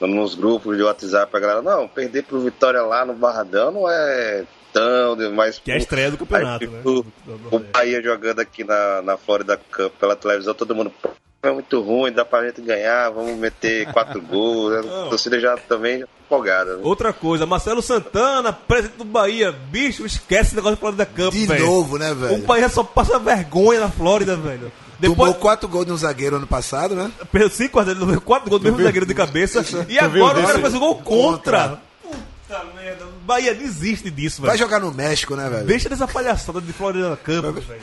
[0.00, 4.44] Nos grupos de WhatsApp, a galera, não, perder pro Vitória lá no Barradão não é
[4.72, 5.58] tão demais.
[5.58, 6.80] Que é a estreia do campeonato, Aí, né?
[6.84, 7.04] O,
[7.50, 11.08] o Bahia jogando aqui na, na Florida Cup pela televisão, todo mundo, "Pô,
[11.42, 14.86] é muito ruim, dá pra gente ganhar, vamos meter quatro gols.
[14.86, 16.76] A torcida já também tá empolgada.
[16.76, 16.80] Né?
[16.84, 19.50] Outra coisa, Marcelo Santana, presidente do Bahia.
[19.50, 21.66] Bicho, esquece esse negócio de Florida Cup, De velho.
[21.66, 22.38] novo, né, O velho?
[22.42, 24.70] Bahia só passa vergonha na Flórida, velho.
[25.00, 27.10] Tomou Depois, quatro gols no zagueiro ano passado, né?
[27.30, 29.60] perdeu cinco levou quatro gols do mesmo zagueiro de cabeça.
[29.88, 31.68] E viu agora o cara fez o gol contra.
[31.68, 31.82] Contra.
[32.02, 33.06] Puta merda.
[33.24, 34.60] Bahia desiste disso, Vai velho.
[34.60, 35.66] jogar no México, né, velho?
[35.66, 37.80] Deixa dessa palhaçada de Florida Cup, velho.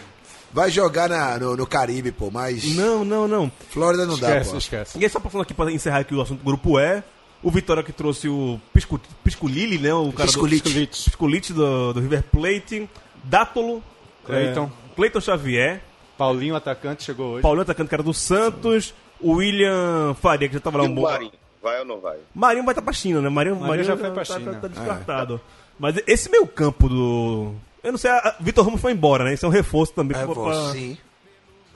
[0.52, 3.52] Vai jogar na- no, no Caribe, pô, mas Não, não, não.
[3.70, 4.58] Flórida não dá, Esquece, pô.
[4.58, 4.98] esquece.
[5.00, 7.04] E aí, só pra falar aqui, pra encerrar aqui o assunto do grupo E,
[7.44, 9.94] o Vitória que trouxe o Pisco, Piscolili, né?
[9.94, 10.70] O cara Piscolite.
[10.74, 12.90] do Piscolite do, do River Plate,
[13.24, 13.84] Dátolo,
[14.26, 14.66] Cleiton.
[14.92, 15.82] é, Cleiton Xavier,
[16.18, 17.42] Paulinho, atacante, chegou hoje.
[17.42, 20.96] Paulinho atacante que era do Santos, o William Faria, que já tava lá E um
[20.96, 21.02] bom.
[21.04, 22.18] Marinho, vai ou não vai?
[22.34, 23.30] Marinho vai estar pra China, né?
[23.30, 24.54] Marinho, Marinho já foi tá, pra tá- China.
[24.56, 25.42] tá descartado.
[25.80, 27.54] Mas esse meio campo do.
[27.84, 29.34] Eu não sei, a- Vitor Ramos foi embora, né?
[29.34, 30.98] Isso é um reforço também É, pra sim.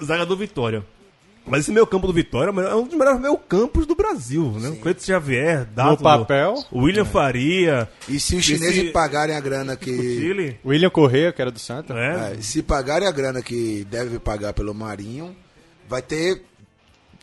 [0.01, 0.83] zaga do Vitória.
[1.45, 4.77] Mas esse meio campo do Vitória é um dos melhores meio campos do Brasil, né?
[4.81, 6.63] Cleiton Xavier, Dátolo, papel.
[6.71, 9.91] William Faria, E se os Esse- chineses pagarem a grana que.
[9.95, 11.93] Chile, William Correia, que era do Santa.
[11.93, 12.35] né?
[12.37, 15.35] É, se pagarem a grana que deve pagar pelo Marinho,
[15.87, 16.43] vai ter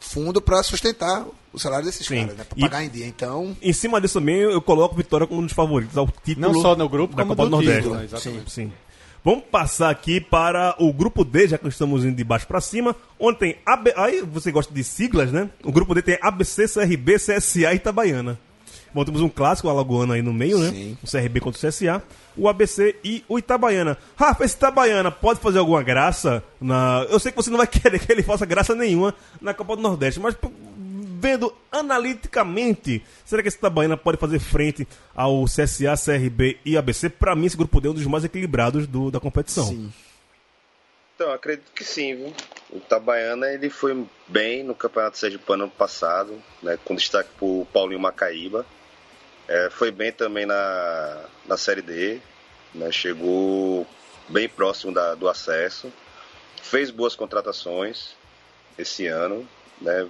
[0.01, 2.23] fundo pra sustentar o salário desses Sim.
[2.23, 2.45] caras, né?
[2.45, 3.07] Pra E- pagar em dia.
[3.07, 6.53] Então, Em cima disso também, eu coloco o Vitória como um dos favoritos ao título.
[6.53, 7.83] Não só no grupo, da como Copa do do Nordeste.
[7.83, 8.51] título, exatamente.
[8.53, 8.73] Sim.
[9.27, 12.95] Vamos passar aqui para o grupo D, já que estamos indo de baixo para cima,
[13.19, 13.93] onde tem AB...
[13.97, 15.51] aí você gosta de siglas, né?
[15.65, 18.39] O grupo D tem ABC, CRB, CSA e Itabaiana.
[18.95, 20.71] Bom, temos um clássico, Alagoano aí no meio, né?
[20.71, 20.99] Sim.
[21.03, 22.01] O CRB contra o CSA,
[22.37, 23.99] o ABC e o Itabaiana.
[24.15, 27.05] Rafa, esse Itabaiana pode fazer alguma graça na...
[27.11, 29.83] Eu sei que você não vai querer que ele faça graça nenhuma na Copa do
[29.83, 30.37] Nordeste, mas
[31.19, 37.09] vendo analiticamente, será que esse Itabaiana pode fazer frente ao CSA, CRB e ABC?
[37.11, 39.67] Pra mim, esse grupo D é um dos mais equilibrados do- da competição.
[39.67, 39.93] sim.
[41.15, 42.35] Então, acredito que sim, viu?
[42.71, 47.99] O Itabaiana, ele foi bem no Campeonato Sergipano ano passado, né, com destaque pro Paulinho
[47.99, 48.67] Macaíba.
[49.49, 52.21] É, foi bem também na, na Série D,
[52.75, 53.87] né, chegou
[54.29, 55.91] bem próximo da- do acesso.
[56.63, 58.11] Fez boas contratações
[58.77, 59.49] esse ano,
[59.81, 60.07] né?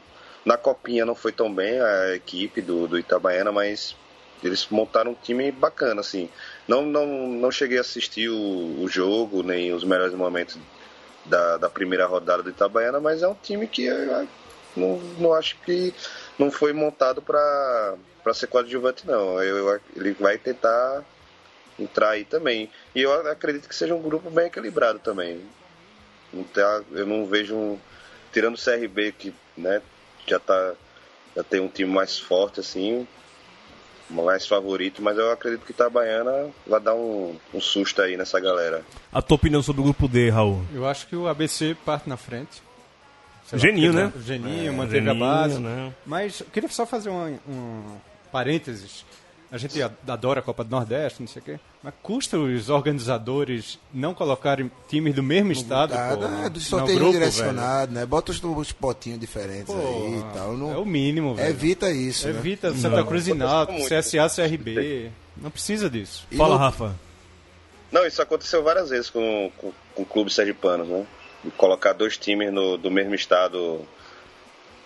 [0.46, 3.96] Na Copinha não foi tão bem a equipe do, do Itabaiana, mas
[4.44, 6.30] eles montaram um time bacana, assim.
[6.68, 10.56] Não, não, não cheguei a assistir o, o jogo, nem os melhores momentos
[11.24, 14.28] da, da primeira rodada do Itabaiana, mas é um time que eu
[14.76, 15.92] não, não acho que
[16.38, 17.96] não foi montado para
[18.32, 19.42] ser coadjuvante, não.
[19.42, 21.04] Eu, eu- ele vai tentar
[21.76, 22.70] entrar aí também.
[22.94, 25.40] E eu acredito que seja um grupo bem equilibrado também.
[26.32, 27.78] Não tá- eu não vejo, um-
[28.32, 29.82] tirando o CRB, que né,
[30.30, 30.72] já, tá,
[31.34, 33.06] já tem um time mais forte, assim,
[34.08, 38.84] mais favorito, mas eu acredito que Itabaiana vai dar um, um susto aí nessa galera.
[39.12, 40.62] A tua opinião sobre o grupo D, Raul?
[40.72, 42.62] Eu acho que o ABC parte na frente.
[43.46, 44.12] Sei lá, Geninho, né?
[44.14, 45.58] O Geninho, É, manteve Geninho, a base.
[45.60, 45.92] né?
[46.04, 47.96] Mas eu queria só fazer um, um
[48.32, 49.04] parênteses.
[49.56, 51.60] A gente adora a Copa do Nordeste, não sei o quê.
[51.82, 56.98] Mas custa os organizadores não colocarem times do mesmo estado Tá, pô, né, do sorteio
[56.98, 58.04] grupo, direcionado, né?
[58.06, 59.86] Bota os, os potinhos diferentes velho.
[59.88, 60.56] aí Pô, e tal.
[60.56, 60.72] Não...
[60.72, 61.48] É o mínimo, velho.
[61.48, 62.38] Evita isso, né?
[62.38, 63.88] Evita Santa Cruz e Náutico.
[63.88, 65.10] CSA, CRB.
[65.36, 66.26] Não precisa disso.
[66.30, 66.94] E Fala, no- Rafa.
[67.90, 71.06] Não, isso aconteceu várias vezes com, com, com clubes sergipanos, né?
[71.44, 73.80] De colocar dois times no, do mesmo estado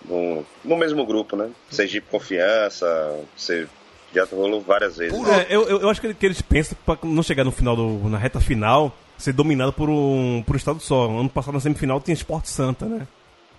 [0.05, 1.49] no, no mesmo grupo, né?
[1.69, 3.67] Sergipe Confiança, você
[4.13, 5.17] já rolou várias vezes.
[5.17, 5.45] Por né?
[5.49, 8.17] É, eu, eu acho que, que eles pensam pra não chegar no final do, na
[8.17, 11.05] reta final ser dominado por um, por um estado só.
[11.09, 13.07] Ano passado na semifinal tinha Esporte Santa, né?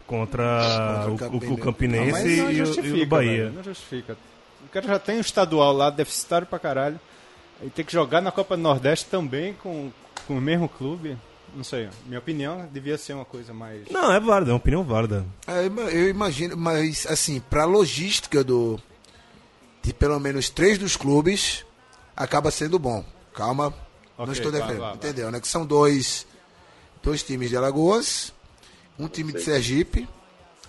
[0.07, 2.27] Contra, Contra o, o o, o Campinense.
[2.29, 3.45] E, não o- e justifica, o Bahia.
[3.45, 4.17] velho, não justifica.
[4.65, 7.01] O cara já tem um estadual lá, deficitário pra caralho.
[7.63, 9.91] E tem que jogar na Copa do Nordeste também com,
[10.27, 11.17] com o mesmo clube.
[11.55, 13.83] Não sei, minha opinião devia ser uma coisa mais.
[13.91, 15.25] Não, é válida, é uma opinião válida.
[15.47, 18.81] É, eu imagino, mas assim, pra logística do,
[19.83, 21.65] de pelo menos três dos clubes,
[22.17, 23.05] acaba sendo bom.
[23.35, 23.71] Calma,
[24.19, 24.97] não Ok, estou vai, defendendo, vai, vai.
[24.97, 25.31] entendeu?
[25.31, 25.41] Né?
[25.41, 26.27] Que são dois,
[27.03, 28.33] dois times de Alagoas,
[28.99, 30.09] um time de Sergipe.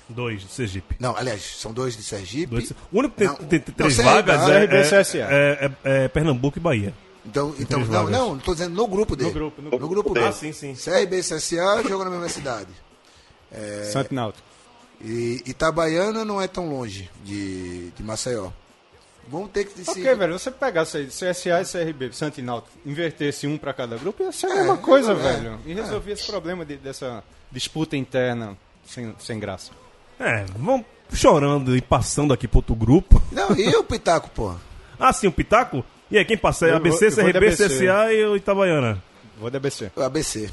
[0.09, 0.95] Dois de Sergipe.
[0.99, 2.47] Não, aliás, são dois de Sergipe.
[2.47, 4.83] Dois- O único que tem, Não, tem- tem não, três CRB, vagas é, CRB, é,
[4.83, 5.17] CSA.
[5.17, 6.93] é- é- é Pernambuco e Bahia.
[7.25, 8.11] Então, então não, vagas.
[8.11, 9.29] não, estou dizendo no grupo dele.
[9.29, 10.33] No grupo, no No grupo Ah, dele.
[10.33, 10.75] sim, sim.
[10.75, 12.67] CRB e CSA jogam na mesma cidade.
[13.51, 13.89] É.
[13.93, 14.45] Santo Náutico.
[15.01, 18.49] E Itabaiana não é tão longe de, de Maceió.
[19.27, 20.01] Vão ter que decidir.
[20.01, 24.23] Ok, velho, você pegasse aí CSA e CRB, Santo Náutico, invertesse um pra cada grupo,
[24.23, 25.59] ia ser a mesma coisa, é, velho.
[25.65, 29.71] E resolvia esse problema de- dessa disputa interna sem, sem graça.
[30.19, 33.21] É, vão chorando e passando aqui pro outro grupo.
[33.31, 34.53] Não, e o Pitaco, pô?
[34.99, 35.83] Ah, sim, o Pitaco?
[36.11, 36.67] E aí, quem passa?
[36.67, 37.67] É Eu ABC, vou- de CRB, ABC.
[37.67, 39.03] CSA e o Itabaiana.
[39.39, 39.91] Vou da ABC.
[39.95, 40.49] O ABC.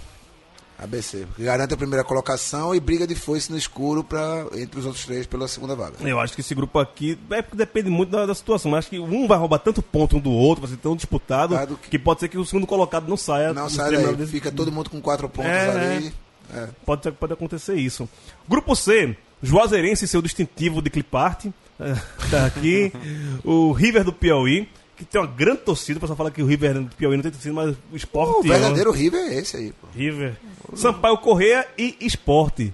[0.81, 1.27] ABC.
[1.39, 5.27] Garante a primeira colocação e briga de foice no escuro pra, entre os outros três
[5.27, 5.97] pela segunda vaga.
[6.01, 8.71] Eu acho que esse grupo aqui é porque depende muito da, da situação.
[8.71, 11.55] Mas acho que um vai roubar tanto ponto um do outro, vai ser tão disputado,
[11.55, 11.99] Claro que- que...
[11.99, 13.53] pode ser que o segundo colocado não saia.
[13.53, 14.21] Não do sai primeiro daí.
[14.21, 16.15] desse- Fica todo mundo com quatro pontos É, ali.
[16.55, 16.69] É.
[16.85, 18.09] Pode, ser- pode acontecer isso.
[18.49, 21.53] Grupo C, Juazeirense, seu distintivo de cliparte.
[21.79, 21.95] eh,
[22.31, 22.93] Tá aqui.
[23.45, 24.69] o River do Piauí,
[25.01, 25.97] que tem uma grande torcida.
[25.99, 28.39] O pessoal fala que o River do Piauí não tem torcida, mas o esporte.
[28.39, 29.87] O verdadeiro River é esse aí, pô.
[29.95, 30.37] River.
[30.75, 32.73] Sampaio Correia e Esporte.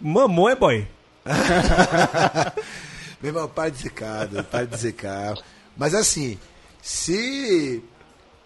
[0.00, 0.88] Mamão é boy.
[3.20, 5.36] Meu irmão, para de zicar, para de zicar.
[5.76, 6.38] Mas assim,
[6.80, 7.82] se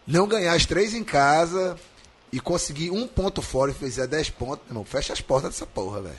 [0.05, 1.77] não ganhar as três em casa
[2.33, 5.67] e conseguir um ponto fora e fizer 10 pontos, meu irmão, fecha as portas dessa
[5.67, 6.17] porra, velho.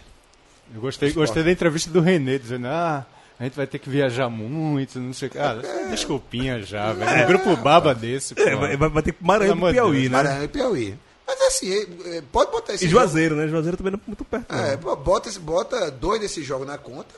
[0.73, 3.05] Eu gostei, gostei da entrevista do René, dizendo, ah,
[3.39, 5.37] a gente vai ter que viajar muito, não sei o que.
[5.37, 5.55] Ah,
[5.89, 7.23] desculpinha já, velho.
[7.23, 8.41] Um grupo baba desse, pô.
[8.41, 10.11] É, vai, vai- vai ter que Maranhão de Piauí, Deus.
[10.11, 10.17] né?
[10.17, 10.97] Maranhão e Piauí.
[11.27, 13.47] Mas assim, é, é, pode botar esse E jogo- Juazeiro, né?
[13.47, 14.53] Juazeiro também não é muito perto.
[14.55, 17.15] É, pô, bota, esse, bota dois desses jogos na conta.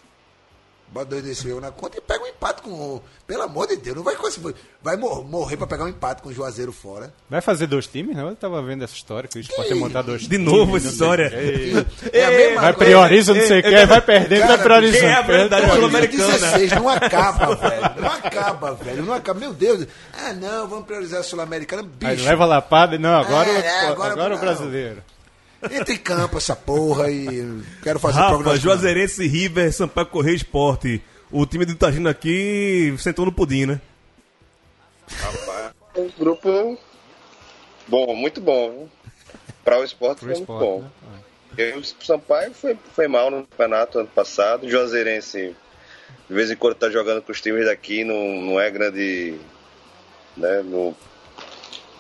[0.90, 3.04] Bota dois desses jogos na conta e pega um empate com o.
[3.28, 4.56] Pelo amor de Deus, não vai conseguir.
[4.82, 7.14] Vai mor- morrer pra pegar um empate com o Juazeiro fora.
[7.30, 8.30] Vai fazer dois times, não?
[8.30, 10.46] Eu tava vendo essa história, que o Sport ia montar dois De times.
[10.46, 11.30] novo essa história.
[12.14, 15.06] É a mesma Vai prioriza, não sei o que, vai perdendo, vai priorizando.
[15.06, 16.34] é a verdade sul-americana?
[16.34, 17.82] 16 não acaba, velho.
[18.02, 19.04] Não acaba, velho.
[19.04, 19.40] Não acaba.
[19.40, 19.86] Meu Deus.
[20.14, 21.82] Ah, não, vamos priorizar a Sul-Americana.
[22.02, 24.44] Aí Bicho, leva lapada, não, agora, É, o- é, agora- agora, o não.
[24.44, 25.04] brasileiro.
[25.72, 28.64] Entra em campo essa porra e quero fazer Rafa, prognóstico.
[28.64, 31.02] Juazeirense, River, Sampaio Correia Esporte.
[31.32, 33.82] O time do Itagino aqui sentou no pudim, né?
[35.96, 36.78] Um grupo
[37.88, 38.88] bom, muito bom.
[39.64, 40.82] Para o esporte Pro foi esporte, muito bom.
[40.82, 41.18] né?
[41.58, 44.70] E o Sampaio foi, foi mal no campeonato ano passado.
[44.70, 45.56] Juazeirense,
[46.30, 49.40] de vez em quando, tá jogando com os times daqui, não, não é grande.
[50.38, 50.96] Né, não,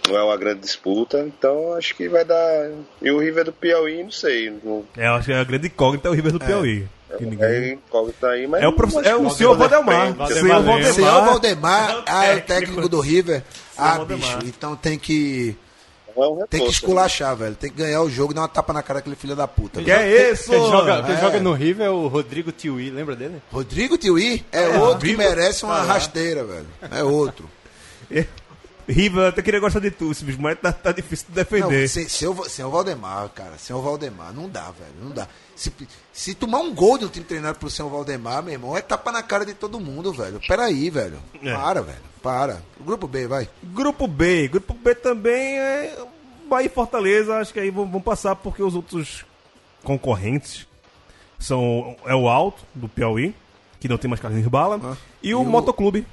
[0.07, 1.19] não é uma grande disputa.
[1.27, 2.69] Então acho que vai dar.
[3.01, 4.49] E o River do Piauí, não sei.
[4.63, 6.87] Não, É, eu acho que a grande incógnita é o River do Piauí.
[7.17, 8.61] Que ninguém- é incógnita aí, mas.
[8.61, 8.95] É o, prof...
[8.97, 9.35] é o senhor frente.
[9.37, 10.93] Senhor Valdemar Valdemar.
[10.93, 12.89] Senhor Valdemar, É o ah, é o técnico.
[12.89, 13.43] do River.
[13.77, 14.37] Ah, Valdemar.
[14.39, 15.55] bicho, então tem que.
[16.15, 16.71] É um Tem que reforço.
[16.71, 17.53] esculachar, velho.
[17.55, 19.79] Tem que ganhar o jogo e dar uma tapa na cara daquele filho da puta.
[19.79, 20.01] Que velho.
[20.17, 20.49] é isso?
[20.49, 21.21] Quem joga, quem É.
[21.21, 23.39] joga no River é o Rodrigo Tiwi, lembra dele?
[23.51, 25.83] Rodrigo Tiwi é, outro que merece uma Ah.
[25.83, 26.65] rasteira, velho.
[26.91, 27.47] É outro.
[28.87, 31.89] River, eu até queria gostar de tu, bicho, mas tá, tá difícil de Não, defender.
[31.89, 33.57] sem, sem, o, sem o Valdemar, cara.
[33.57, 34.93] Sem o Valdemar, não dá, velho.
[35.01, 35.27] Não dá.
[35.55, 35.73] Se,
[36.13, 38.81] se tomar um gol de um time treinado por sem o Valdemar, meu irmão, é
[38.81, 40.39] tapa na cara de todo mundo, velho.
[40.47, 41.19] Peraí, velho.
[41.43, 41.53] É.
[41.53, 41.97] Para, velho.
[42.23, 42.61] Para.
[42.79, 43.49] O grupo B, vai.
[43.61, 44.47] Grupo B.
[44.47, 45.97] Grupo B também é
[46.49, 47.35] Bahia e Fortaleza.
[47.39, 49.25] Acho que aí vão, vão passar porque os outros
[49.83, 50.65] concorrentes
[51.39, 53.35] são é o Alto, do Piauí,
[53.79, 54.95] que não tem mais Carlinhos Bala, Ah.
[55.21, 56.05] e o E o- Motoclube.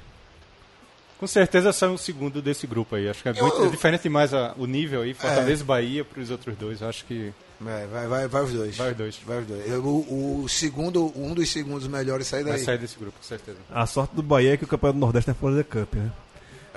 [1.25, 3.09] Com certeza sai um segundo desse grupo aí.
[3.09, 6.05] Acho que é, Eu- muito, é diferente demais a- o nível aí, Fortaleza e Bahia,
[6.05, 6.83] para os outros dois.
[6.83, 8.77] Acho que Vai, vai, vai, vai os dois.
[8.77, 9.19] vai os dois.
[9.25, 9.67] Vai os dois.
[9.67, 12.63] Eu- O, o segundo, um dos segundos melhores sai Vai daí.
[12.63, 13.57] sair desse grupo, com certeza.
[13.71, 16.11] A sorte do Bahia é que o campeonato do Nordeste é Florida Cup, né?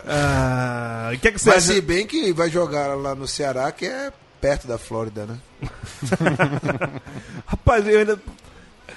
[0.07, 1.75] Ah, que é que você Mas acha?
[1.75, 5.39] se bem que vai jogar lá no Ceará, que é perto da Flórida, né?
[7.47, 8.19] Rapaz, eu ainda.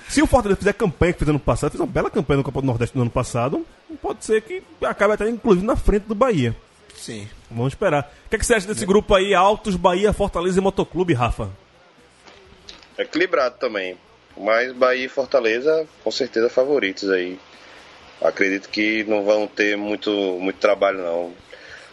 [0.08, 2.62] Se o Fortaleza fizer campanha que fez ano passado, fez uma bela campanha no Copa
[2.62, 3.66] do Nordeste no ano passado,
[3.96, 6.56] pode ser que acabe até inclusive na frente do Bahia.
[6.96, 7.28] Sim.
[7.50, 8.12] Vamos esperar.
[8.26, 9.34] O que, é que você acha desse grupo aí?
[9.34, 11.50] Altos, Bahia, Fortaleza e Motoclube, Rafa?
[13.02, 13.98] equilibrado também.
[14.38, 17.38] Mas Bahia e Fortaleza, com certeza, favoritos aí.
[18.22, 21.34] Acredito que não vão ter muito, muito trabalho, não.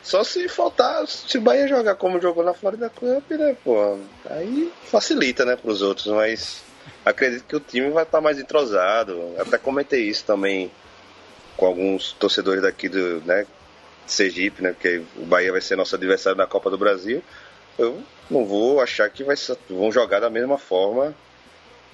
[0.02, 3.98] Só se faltar, se o Bahia jogar como jogou na Florida Cup, né, pô,
[4.30, 6.62] aí facilita, né, pros outros, mas
[7.04, 9.34] acredito que o time vai estar mais entrosado.
[9.38, 10.70] Até comentei isso também
[11.58, 13.44] com alguns torcedores daqui do, né,
[14.06, 17.22] Sergipe, né, porque o Bahia vai ser nosso adversário na Copa do Brasil.
[17.78, 19.36] Eu não vou achar que vai
[19.68, 21.14] vão jogar da mesma forma,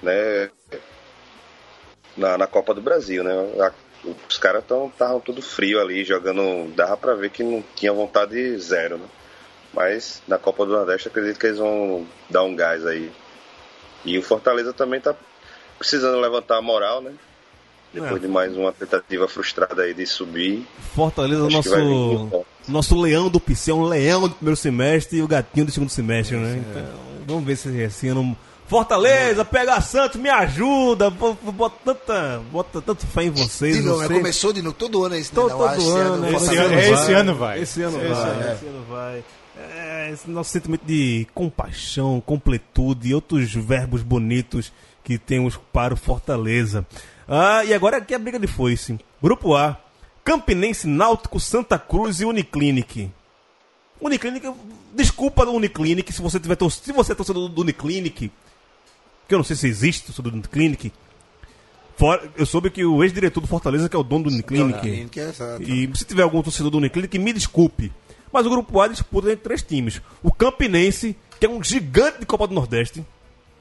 [0.01, 0.49] né,
[2.15, 3.33] na, na Copa do Brasil, né?
[3.59, 3.71] A-
[4.29, 6.71] os caras estavam tudo frio ali, jogando.
[6.75, 9.07] Dava pra ver que não tinha vontade zero, né?
[9.73, 13.11] Mas na Copa do Nordeste acredito que eles vão dar um gás aí.
[14.05, 15.15] E o Fortaleza também tá
[15.79, 17.13] precisando levantar a moral, né?
[17.95, 18.19] Depois É.
[18.19, 20.67] de mais uma tentativa frustrada aí de subir.
[20.93, 25.65] Fortaleza, nosso, nosso leão do PC, é um leão do primeiro semestre e o gatinho
[25.65, 26.61] do segundo semestre, né?
[26.69, 26.83] Então,
[27.25, 28.37] vamos ver se esse ano.
[28.67, 33.75] Fortaleza, pega Santos, me ajuda, bo- bo- bota tanta, bota tanto fé em vocês.
[33.77, 34.07] De novo, não né?
[34.07, 34.17] sei.
[34.17, 35.35] começou de novo, todo ano é isso, né?
[35.41, 36.91] Todo, Não, todo esse ano, esse ano, é vai.
[36.91, 37.61] esse ano vai.
[37.61, 38.53] Esse ano Esse vai, é.
[38.53, 39.23] esse ano vai.
[39.57, 44.73] É, esse nosso sentimento de compaixão, completude e outros verbos bonitos
[45.03, 46.85] que temos para o Fortaleza.
[47.27, 48.99] Ah, e agora aqui a briga de foice.
[49.21, 49.77] Grupo A,
[50.23, 53.11] Campinense, Náutico, Santa Cruz e Uniclinic.
[53.99, 54.51] Uniclinic,
[54.93, 58.31] desculpa do Uniclinic, se você tiver se você é torcedor do Uniclinic,
[59.27, 60.91] que eu não sei se existe torcedor do Uniclinic.
[61.95, 65.29] Fora, eu soube que o ex-diretor do Fortaleza, que é o dono do Uniclinic, é,
[65.29, 65.63] exato.
[65.63, 67.91] e se tiver algum torcedor do Uniclinic, me desculpe.
[68.33, 70.01] Mas o grupo A disputa entre três times.
[70.21, 73.05] O Campinense, que é um gigante de Copa do Nordeste,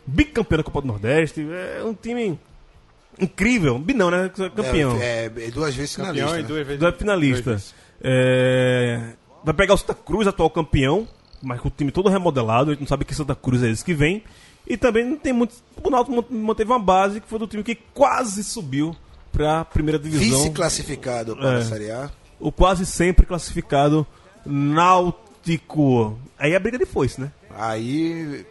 [0.05, 2.39] bicampeão da Copa do Nordeste, é um time
[3.19, 3.79] incrível.
[3.79, 4.31] Bi não, né?
[4.55, 4.97] Campeão.
[5.01, 6.27] É, é, é duas vezes finalista.
[6.27, 6.49] Campeão e né?
[6.49, 6.81] duas vezes.
[6.81, 7.43] Do finalista.
[7.43, 7.75] duas vezes.
[8.03, 9.12] É,
[9.45, 11.07] Vai pegar o Santa Cruz, atual campeão,
[11.43, 12.71] mas com o time todo remodelado.
[12.71, 14.23] A gente não sabe que Santa Cruz é esse que vem.
[14.67, 15.55] E também não tem muito.
[15.83, 18.97] O Náutico manteve uma base que foi do time que quase subiu
[19.31, 20.39] para a primeira divisão.
[20.39, 21.57] Vice-classificado para É.
[21.59, 22.11] a Série A.
[22.41, 24.07] o quase sempre classificado
[24.47, 26.19] Náutico.
[26.39, 27.31] Aí a briga de foice, né?
[27.57, 28.47] Aí,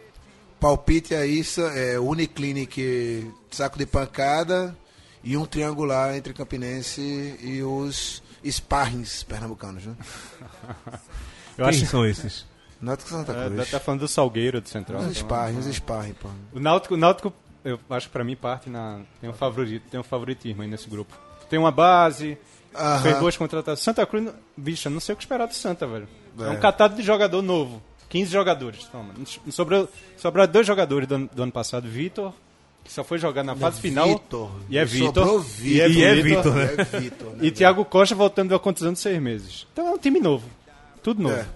[0.60, 1.42] palpite aí,
[1.74, 4.76] é, Uniclinic, saco de pancada
[5.22, 7.00] e um triangular entre Campinense
[7.40, 9.94] e os Sparrings pernambucanos, né?
[11.56, 12.44] Eu acho são esses?
[12.80, 13.70] Náutico Santa É, Cruz.
[13.70, 15.00] tá falando do Salgueiro do Central.
[15.00, 16.28] Os então, Sparrings, os Sparrings, pô.
[16.52, 17.32] O Náutico, o Náutico,
[17.64, 20.88] eu acho que pra mim parte na tem um favorito, tem um favoritismo aí nesse
[20.90, 21.16] grupo.
[21.48, 22.36] Tem uma base,
[22.74, 23.02] Aham.
[23.02, 23.80] fez boas contratações.
[23.84, 26.08] Santa Cruz, bicho, eu não sei o que esperar do Santa, velho.
[26.38, 26.48] É, É.
[26.50, 27.80] um catado de jogador novo.
[28.08, 28.84] 15 jogadores.
[28.84, 29.14] Toma.
[29.50, 32.34] Sobrou, sobrou dois jogadores do, do ano passado, Vitor,
[32.84, 34.06] que só foi jogar na fase final.
[34.06, 34.50] Vitor.
[34.68, 35.26] E é Vitor.
[35.26, 36.02] Sobrou E é Vitor.
[36.02, 36.42] E é Vitor.
[36.42, 36.64] Vitor, né?
[36.92, 37.38] É Vitor, né?
[37.40, 39.66] E Thiago Costa voltando de uma contusão de seis meses.
[39.72, 40.46] Então é um time novo.
[41.02, 41.34] Tudo novo.
[41.34, 41.46] É.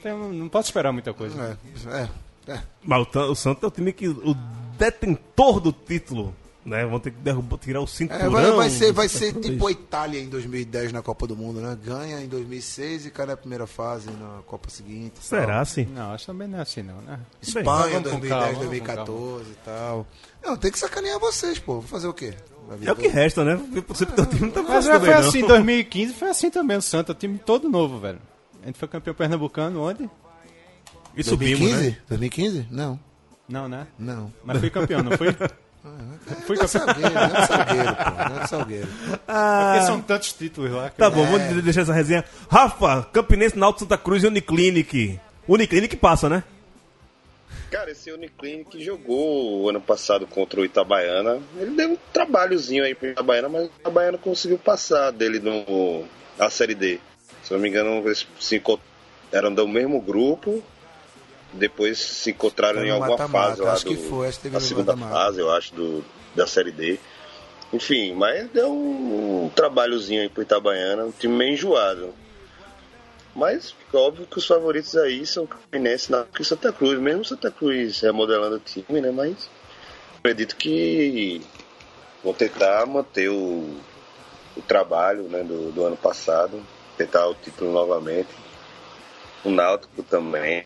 [0.00, 1.58] Então não posso esperar muita coisa.
[1.86, 2.02] É,
[2.50, 2.60] é, é.
[2.82, 4.08] Mas o, o Santos é o time que.
[4.08, 4.34] O
[4.78, 6.34] detentor do título.
[6.64, 6.86] Né?
[6.86, 8.30] Vão ter que derrubar, tirar o É, cinturão.
[8.30, 9.70] vai, vai ser, vai ser tipo a.
[9.70, 11.76] Itália em 2010 na Copa do Mundo, né?
[11.84, 15.12] Ganha em 2006 e cai na primeira fase na Copa seguinte.
[15.16, 15.22] tal.
[15.40, 15.84] Será, sim?
[15.94, 17.20] Não, acho que também não é assim não, né?
[17.42, 20.06] Espanha, com 2010, calma, vamos com 2014 e tal.
[20.42, 21.74] Não, tem que sacanear vocês, pô.
[21.74, 22.32] Vou fazer o quê?
[22.82, 23.60] É o que resta, né?
[23.88, 25.28] Você teu time não tá Mas já também, foi não.
[25.28, 28.18] assim, 2015 foi assim também, o Santa, time todo novo, velho.
[28.62, 30.08] A gente foi campeão pernambucano onde?
[31.14, 31.90] E subimos, 2015?
[31.90, 31.96] né?
[32.08, 32.66] 2015?
[32.70, 32.98] Não,
[33.46, 33.86] Não, né?
[33.98, 34.32] não.
[34.42, 35.28] Mas fui campeão, não fui?
[36.46, 36.68] fui É campeão.
[36.68, 38.42] Salgueiro, é Salgueiro, pô.
[38.42, 38.88] É Salgueiro.
[39.26, 40.90] Porque são tantos títulos lá.
[40.90, 42.24] que Tá eu- bom, vamos deixar essa resenha.
[42.50, 45.20] Rafa, Campinense, Náutico, Santa Cruz e Uniclinic.
[45.48, 46.42] Uniclinic passa, né?
[47.70, 51.40] Cara, esse Uniclinic jogou o ano passado contra o Itabaiana.
[51.58, 56.04] Ele deu um trabalhozinho aí pro Itabaiana, mas o Itabaiana conseguiu passar dele no
[56.38, 57.00] a Série D.
[57.42, 58.80] Se não me engano, eles se encont-
[59.32, 60.62] eram do mesmo grupo.
[61.54, 64.42] Depois se encontraram Foi em alguma mata-mata, fase lá acho do, que foi, acho que
[64.44, 65.24] teve a segunda mata-mata.
[65.24, 66.98] fase, eu acho, do, da Série D.
[67.72, 72.14] Enfim, mas deu um, trabalhozinho aí pro Itabaiana, um time meio enjoado.
[73.34, 77.50] Mas fica óbvio que os favoritos aí são Campinense Náutico e Santa Cruz, mesmo Santa
[77.50, 79.10] Cruz remodelando o time, né?
[79.10, 79.50] Mas
[80.18, 81.42] acredito que
[82.22, 83.76] vão tentar manter o,
[84.56, 86.62] o trabalho né, do, do ano passado,
[86.96, 88.28] tentar o título novamente.
[89.44, 90.64] O Náutico também.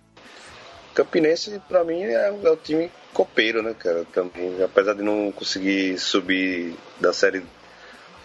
[1.05, 4.05] Campinense, pra mim, é, o- é o time copeiro, né, cara?
[4.13, 7.43] Também, apesar de não conseguir subir da série.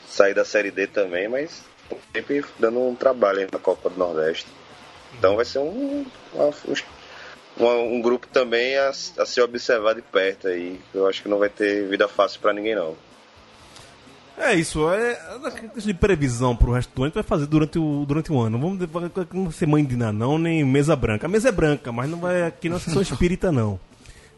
[0.07, 1.63] sair da série D também, mas
[2.13, 4.45] sempre dando um trabalho na Copa do Nordeste.
[5.17, 6.51] Então vai ser um, uma-
[7.59, 10.79] um, um grupo também a, a se observar de perto aí.
[10.93, 12.95] Eu acho que não vai ter vida fácil pra ninguém, não.
[14.37, 15.13] É isso, é
[15.45, 18.31] a questão de previsão pro resto do ano a gente vai fazer durante o, durante
[18.31, 18.57] o ano.
[18.57, 21.27] Vamos vai ser mãe de não, nem mesa branca.
[21.27, 23.79] A mesa é branca, mas não vai aqui na sessão espírita, não.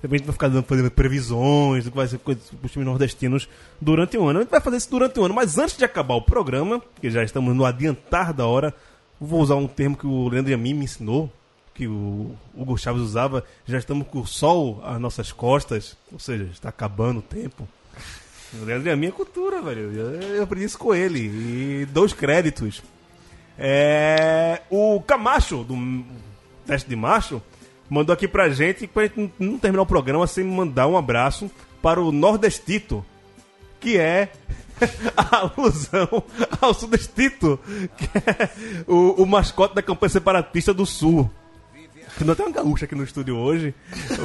[0.01, 3.49] De repente vai ficar dando, fazendo previsões do que vai ser coisa pros times nordestinos
[3.79, 4.39] durante o ano.
[4.39, 7.09] A gente vai fazer isso durante o ano, mas antes de acabar o programa, que
[7.09, 8.73] já estamos no adiantar da hora,
[9.19, 11.31] vou usar um termo que o Leandro Yamin me ensinou,
[11.73, 16.43] que o Hugo Chaves usava, já estamos com o sol às nossas costas, ou seja,
[16.51, 17.67] está acabando o tempo.
[18.53, 19.91] O Leandro é minha cultura, velho.
[19.91, 21.19] Eu, aprendi isso com ele.
[21.19, 22.81] E dois créditos.
[23.57, 25.75] É, o Camacho, do
[26.65, 27.41] Teste de Macho,
[27.89, 31.49] mandou aqui pra gente, pra gente não terminar o programa sem mandar um abraço
[31.81, 33.05] para o Nordestito,
[33.79, 34.31] que é
[35.15, 36.23] a alusão
[36.59, 37.59] ao Sudestito,
[37.97, 38.49] que é
[38.87, 41.29] o, o mascote da campanha separatista do Sul.
[42.23, 43.73] Não tem uma gaúcha aqui no estúdio hoje,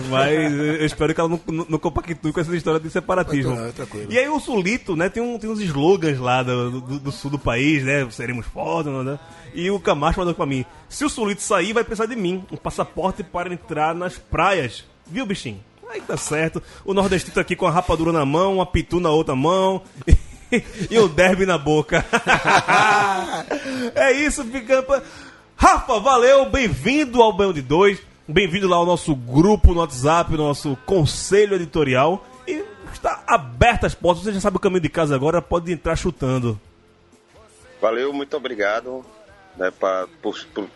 [0.09, 3.57] mas eu espero que ela não, não, não compactue com essa história de separatismo.
[3.73, 4.13] Tranquilo.
[4.13, 7.33] E aí o Sulito, né, tem, um, tem uns slogans lá do, do, do sul
[7.33, 8.09] do país, né?
[8.11, 9.19] Seremos foda, né?
[9.53, 12.57] E o Camacho mandou pra mim: se o Sulito sair, vai precisar de mim, um
[12.57, 14.85] passaporte para entrar nas praias.
[15.07, 15.61] Viu, bichinho?
[15.91, 16.63] Aí tá certo.
[16.85, 19.83] O nordestino aqui com a rapadura na mão, uma pitu na outra mão.
[20.91, 22.05] e o derby na boca.
[23.95, 24.87] é isso, ficando.
[25.63, 28.01] Rafa, valeu, bem-vindo ao Banho de Dois.
[28.27, 32.27] Bem-vindo lá ao nosso grupo no WhatsApp, no nosso conselho editorial.
[32.49, 34.25] E está aberta as portas.
[34.25, 36.59] Você já sabe o caminho de casa agora, pode entrar chutando.
[37.79, 39.05] Valeu, muito obrigado
[39.55, 40.67] né, pra, por- por-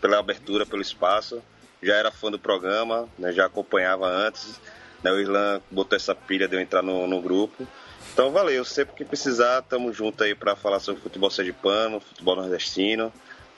[0.00, 1.40] pela abertura, pelo espaço.
[1.80, 4.60] Já era fã do programa, né, já acompanhava antes.
[5.00, 7.64] Né, o Irlan botou essa pilha de eu entrar no, no grupo.
[8.12, 13.12] Então valeu, sempre que precisar, tamo junto aí para falar sobre futebol sergipano, futebol nordestino,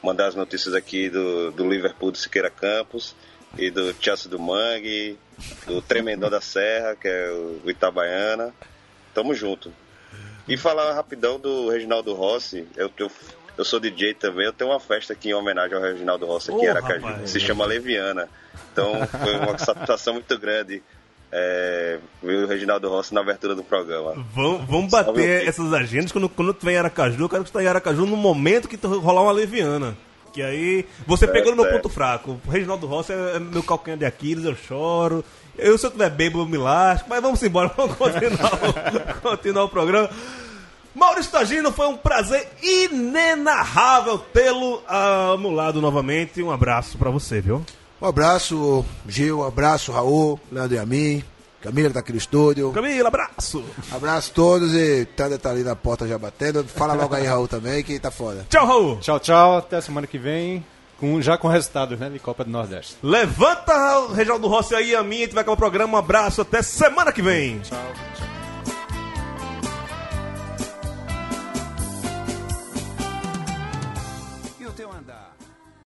[0.07, 3.17] mandar as notícias aqui do, do Liverpool do Siqueira Campos
[3.59, 5.19] e do Chelsea do Mangue,
[5.67, 8.55] do Tremendão da Serra, que é o Itabaiana.
[9.13, 9.73] Tamo junto.
[10.47, 13.11] E falar rapidão do Reginaldo Rossi, eu, eu,
[13.59, 16.61] eu sou DJ também, eu tenho uma festa aqui em homenagem ao Reginaldo Rossi aqui
[16.61, 17.31] Ô, em Aracaju, rapaz.
[17.31, 18.29] se chama Leviana.
[18.73, 20.85] Então foi uma satisfação muito grande
[21.33, 24.15] é, ver o Reginaldo Rossi na abertura do programa.
[24.35, 27.25] Vamos, bater essas agendas quando, quando tu vem em Aracaju.
[27.25, 29.97] Eu quero que tu tá em Aracaju no momento que tu rolar uma leviana.
[30.33, 31.83] Que aí você pegou no meu certo.
[31.83, 32.41] ponto fraco.
[32.47, 35.25] O Reginaldo Rossi é meu calcanhar de Aquiles, eu choro.
[35.57, 37.09] Eu, se eu tiver bêbado, eu me lasco.
[37.09, 40.11] Mas vamos embora, vamos continuar, o- continuar o programa.
[40.95, 46.43] Maurício Tagino, foi um prazer inenarrável tê-lo ao meu lado novamente.
[46.43, 47.65] Um abraço pra você, viu?
[48.01, 51.25] Um abraço, Gil, um abraço, Raul, Leandro e a mim,
[51.67, 52.71] Camila que tá aqui no estúdio.
[52.73, 53.65] Camila, abraço.
[53.91, 56.63] Abraço a todos e Tanda tá ali na porta já batendo.
[56.65, 58.47] Fala logo aí, Raul, também, que tá foda.
[58.49, 58.97] Tchau, Raul.
[58.99, 59.57] Tchau, tchau.
[59.57, 60.65] Até semana que vem.
[61.01, 62.09] Com, já com resultados, né?
[62.09, 62.97] De Copa do Nordeste.
[63.03, 63.75] Levanta
[64.15, 65.17] Reginaldo Rossi aí, a mim.
[65.17, 65.95] A gente vai acabar o programa.
[65.95, 66.41] Um abraço.
[66.41, 67.59] Até semana que vem.
[67.61, 68.36] Tchau.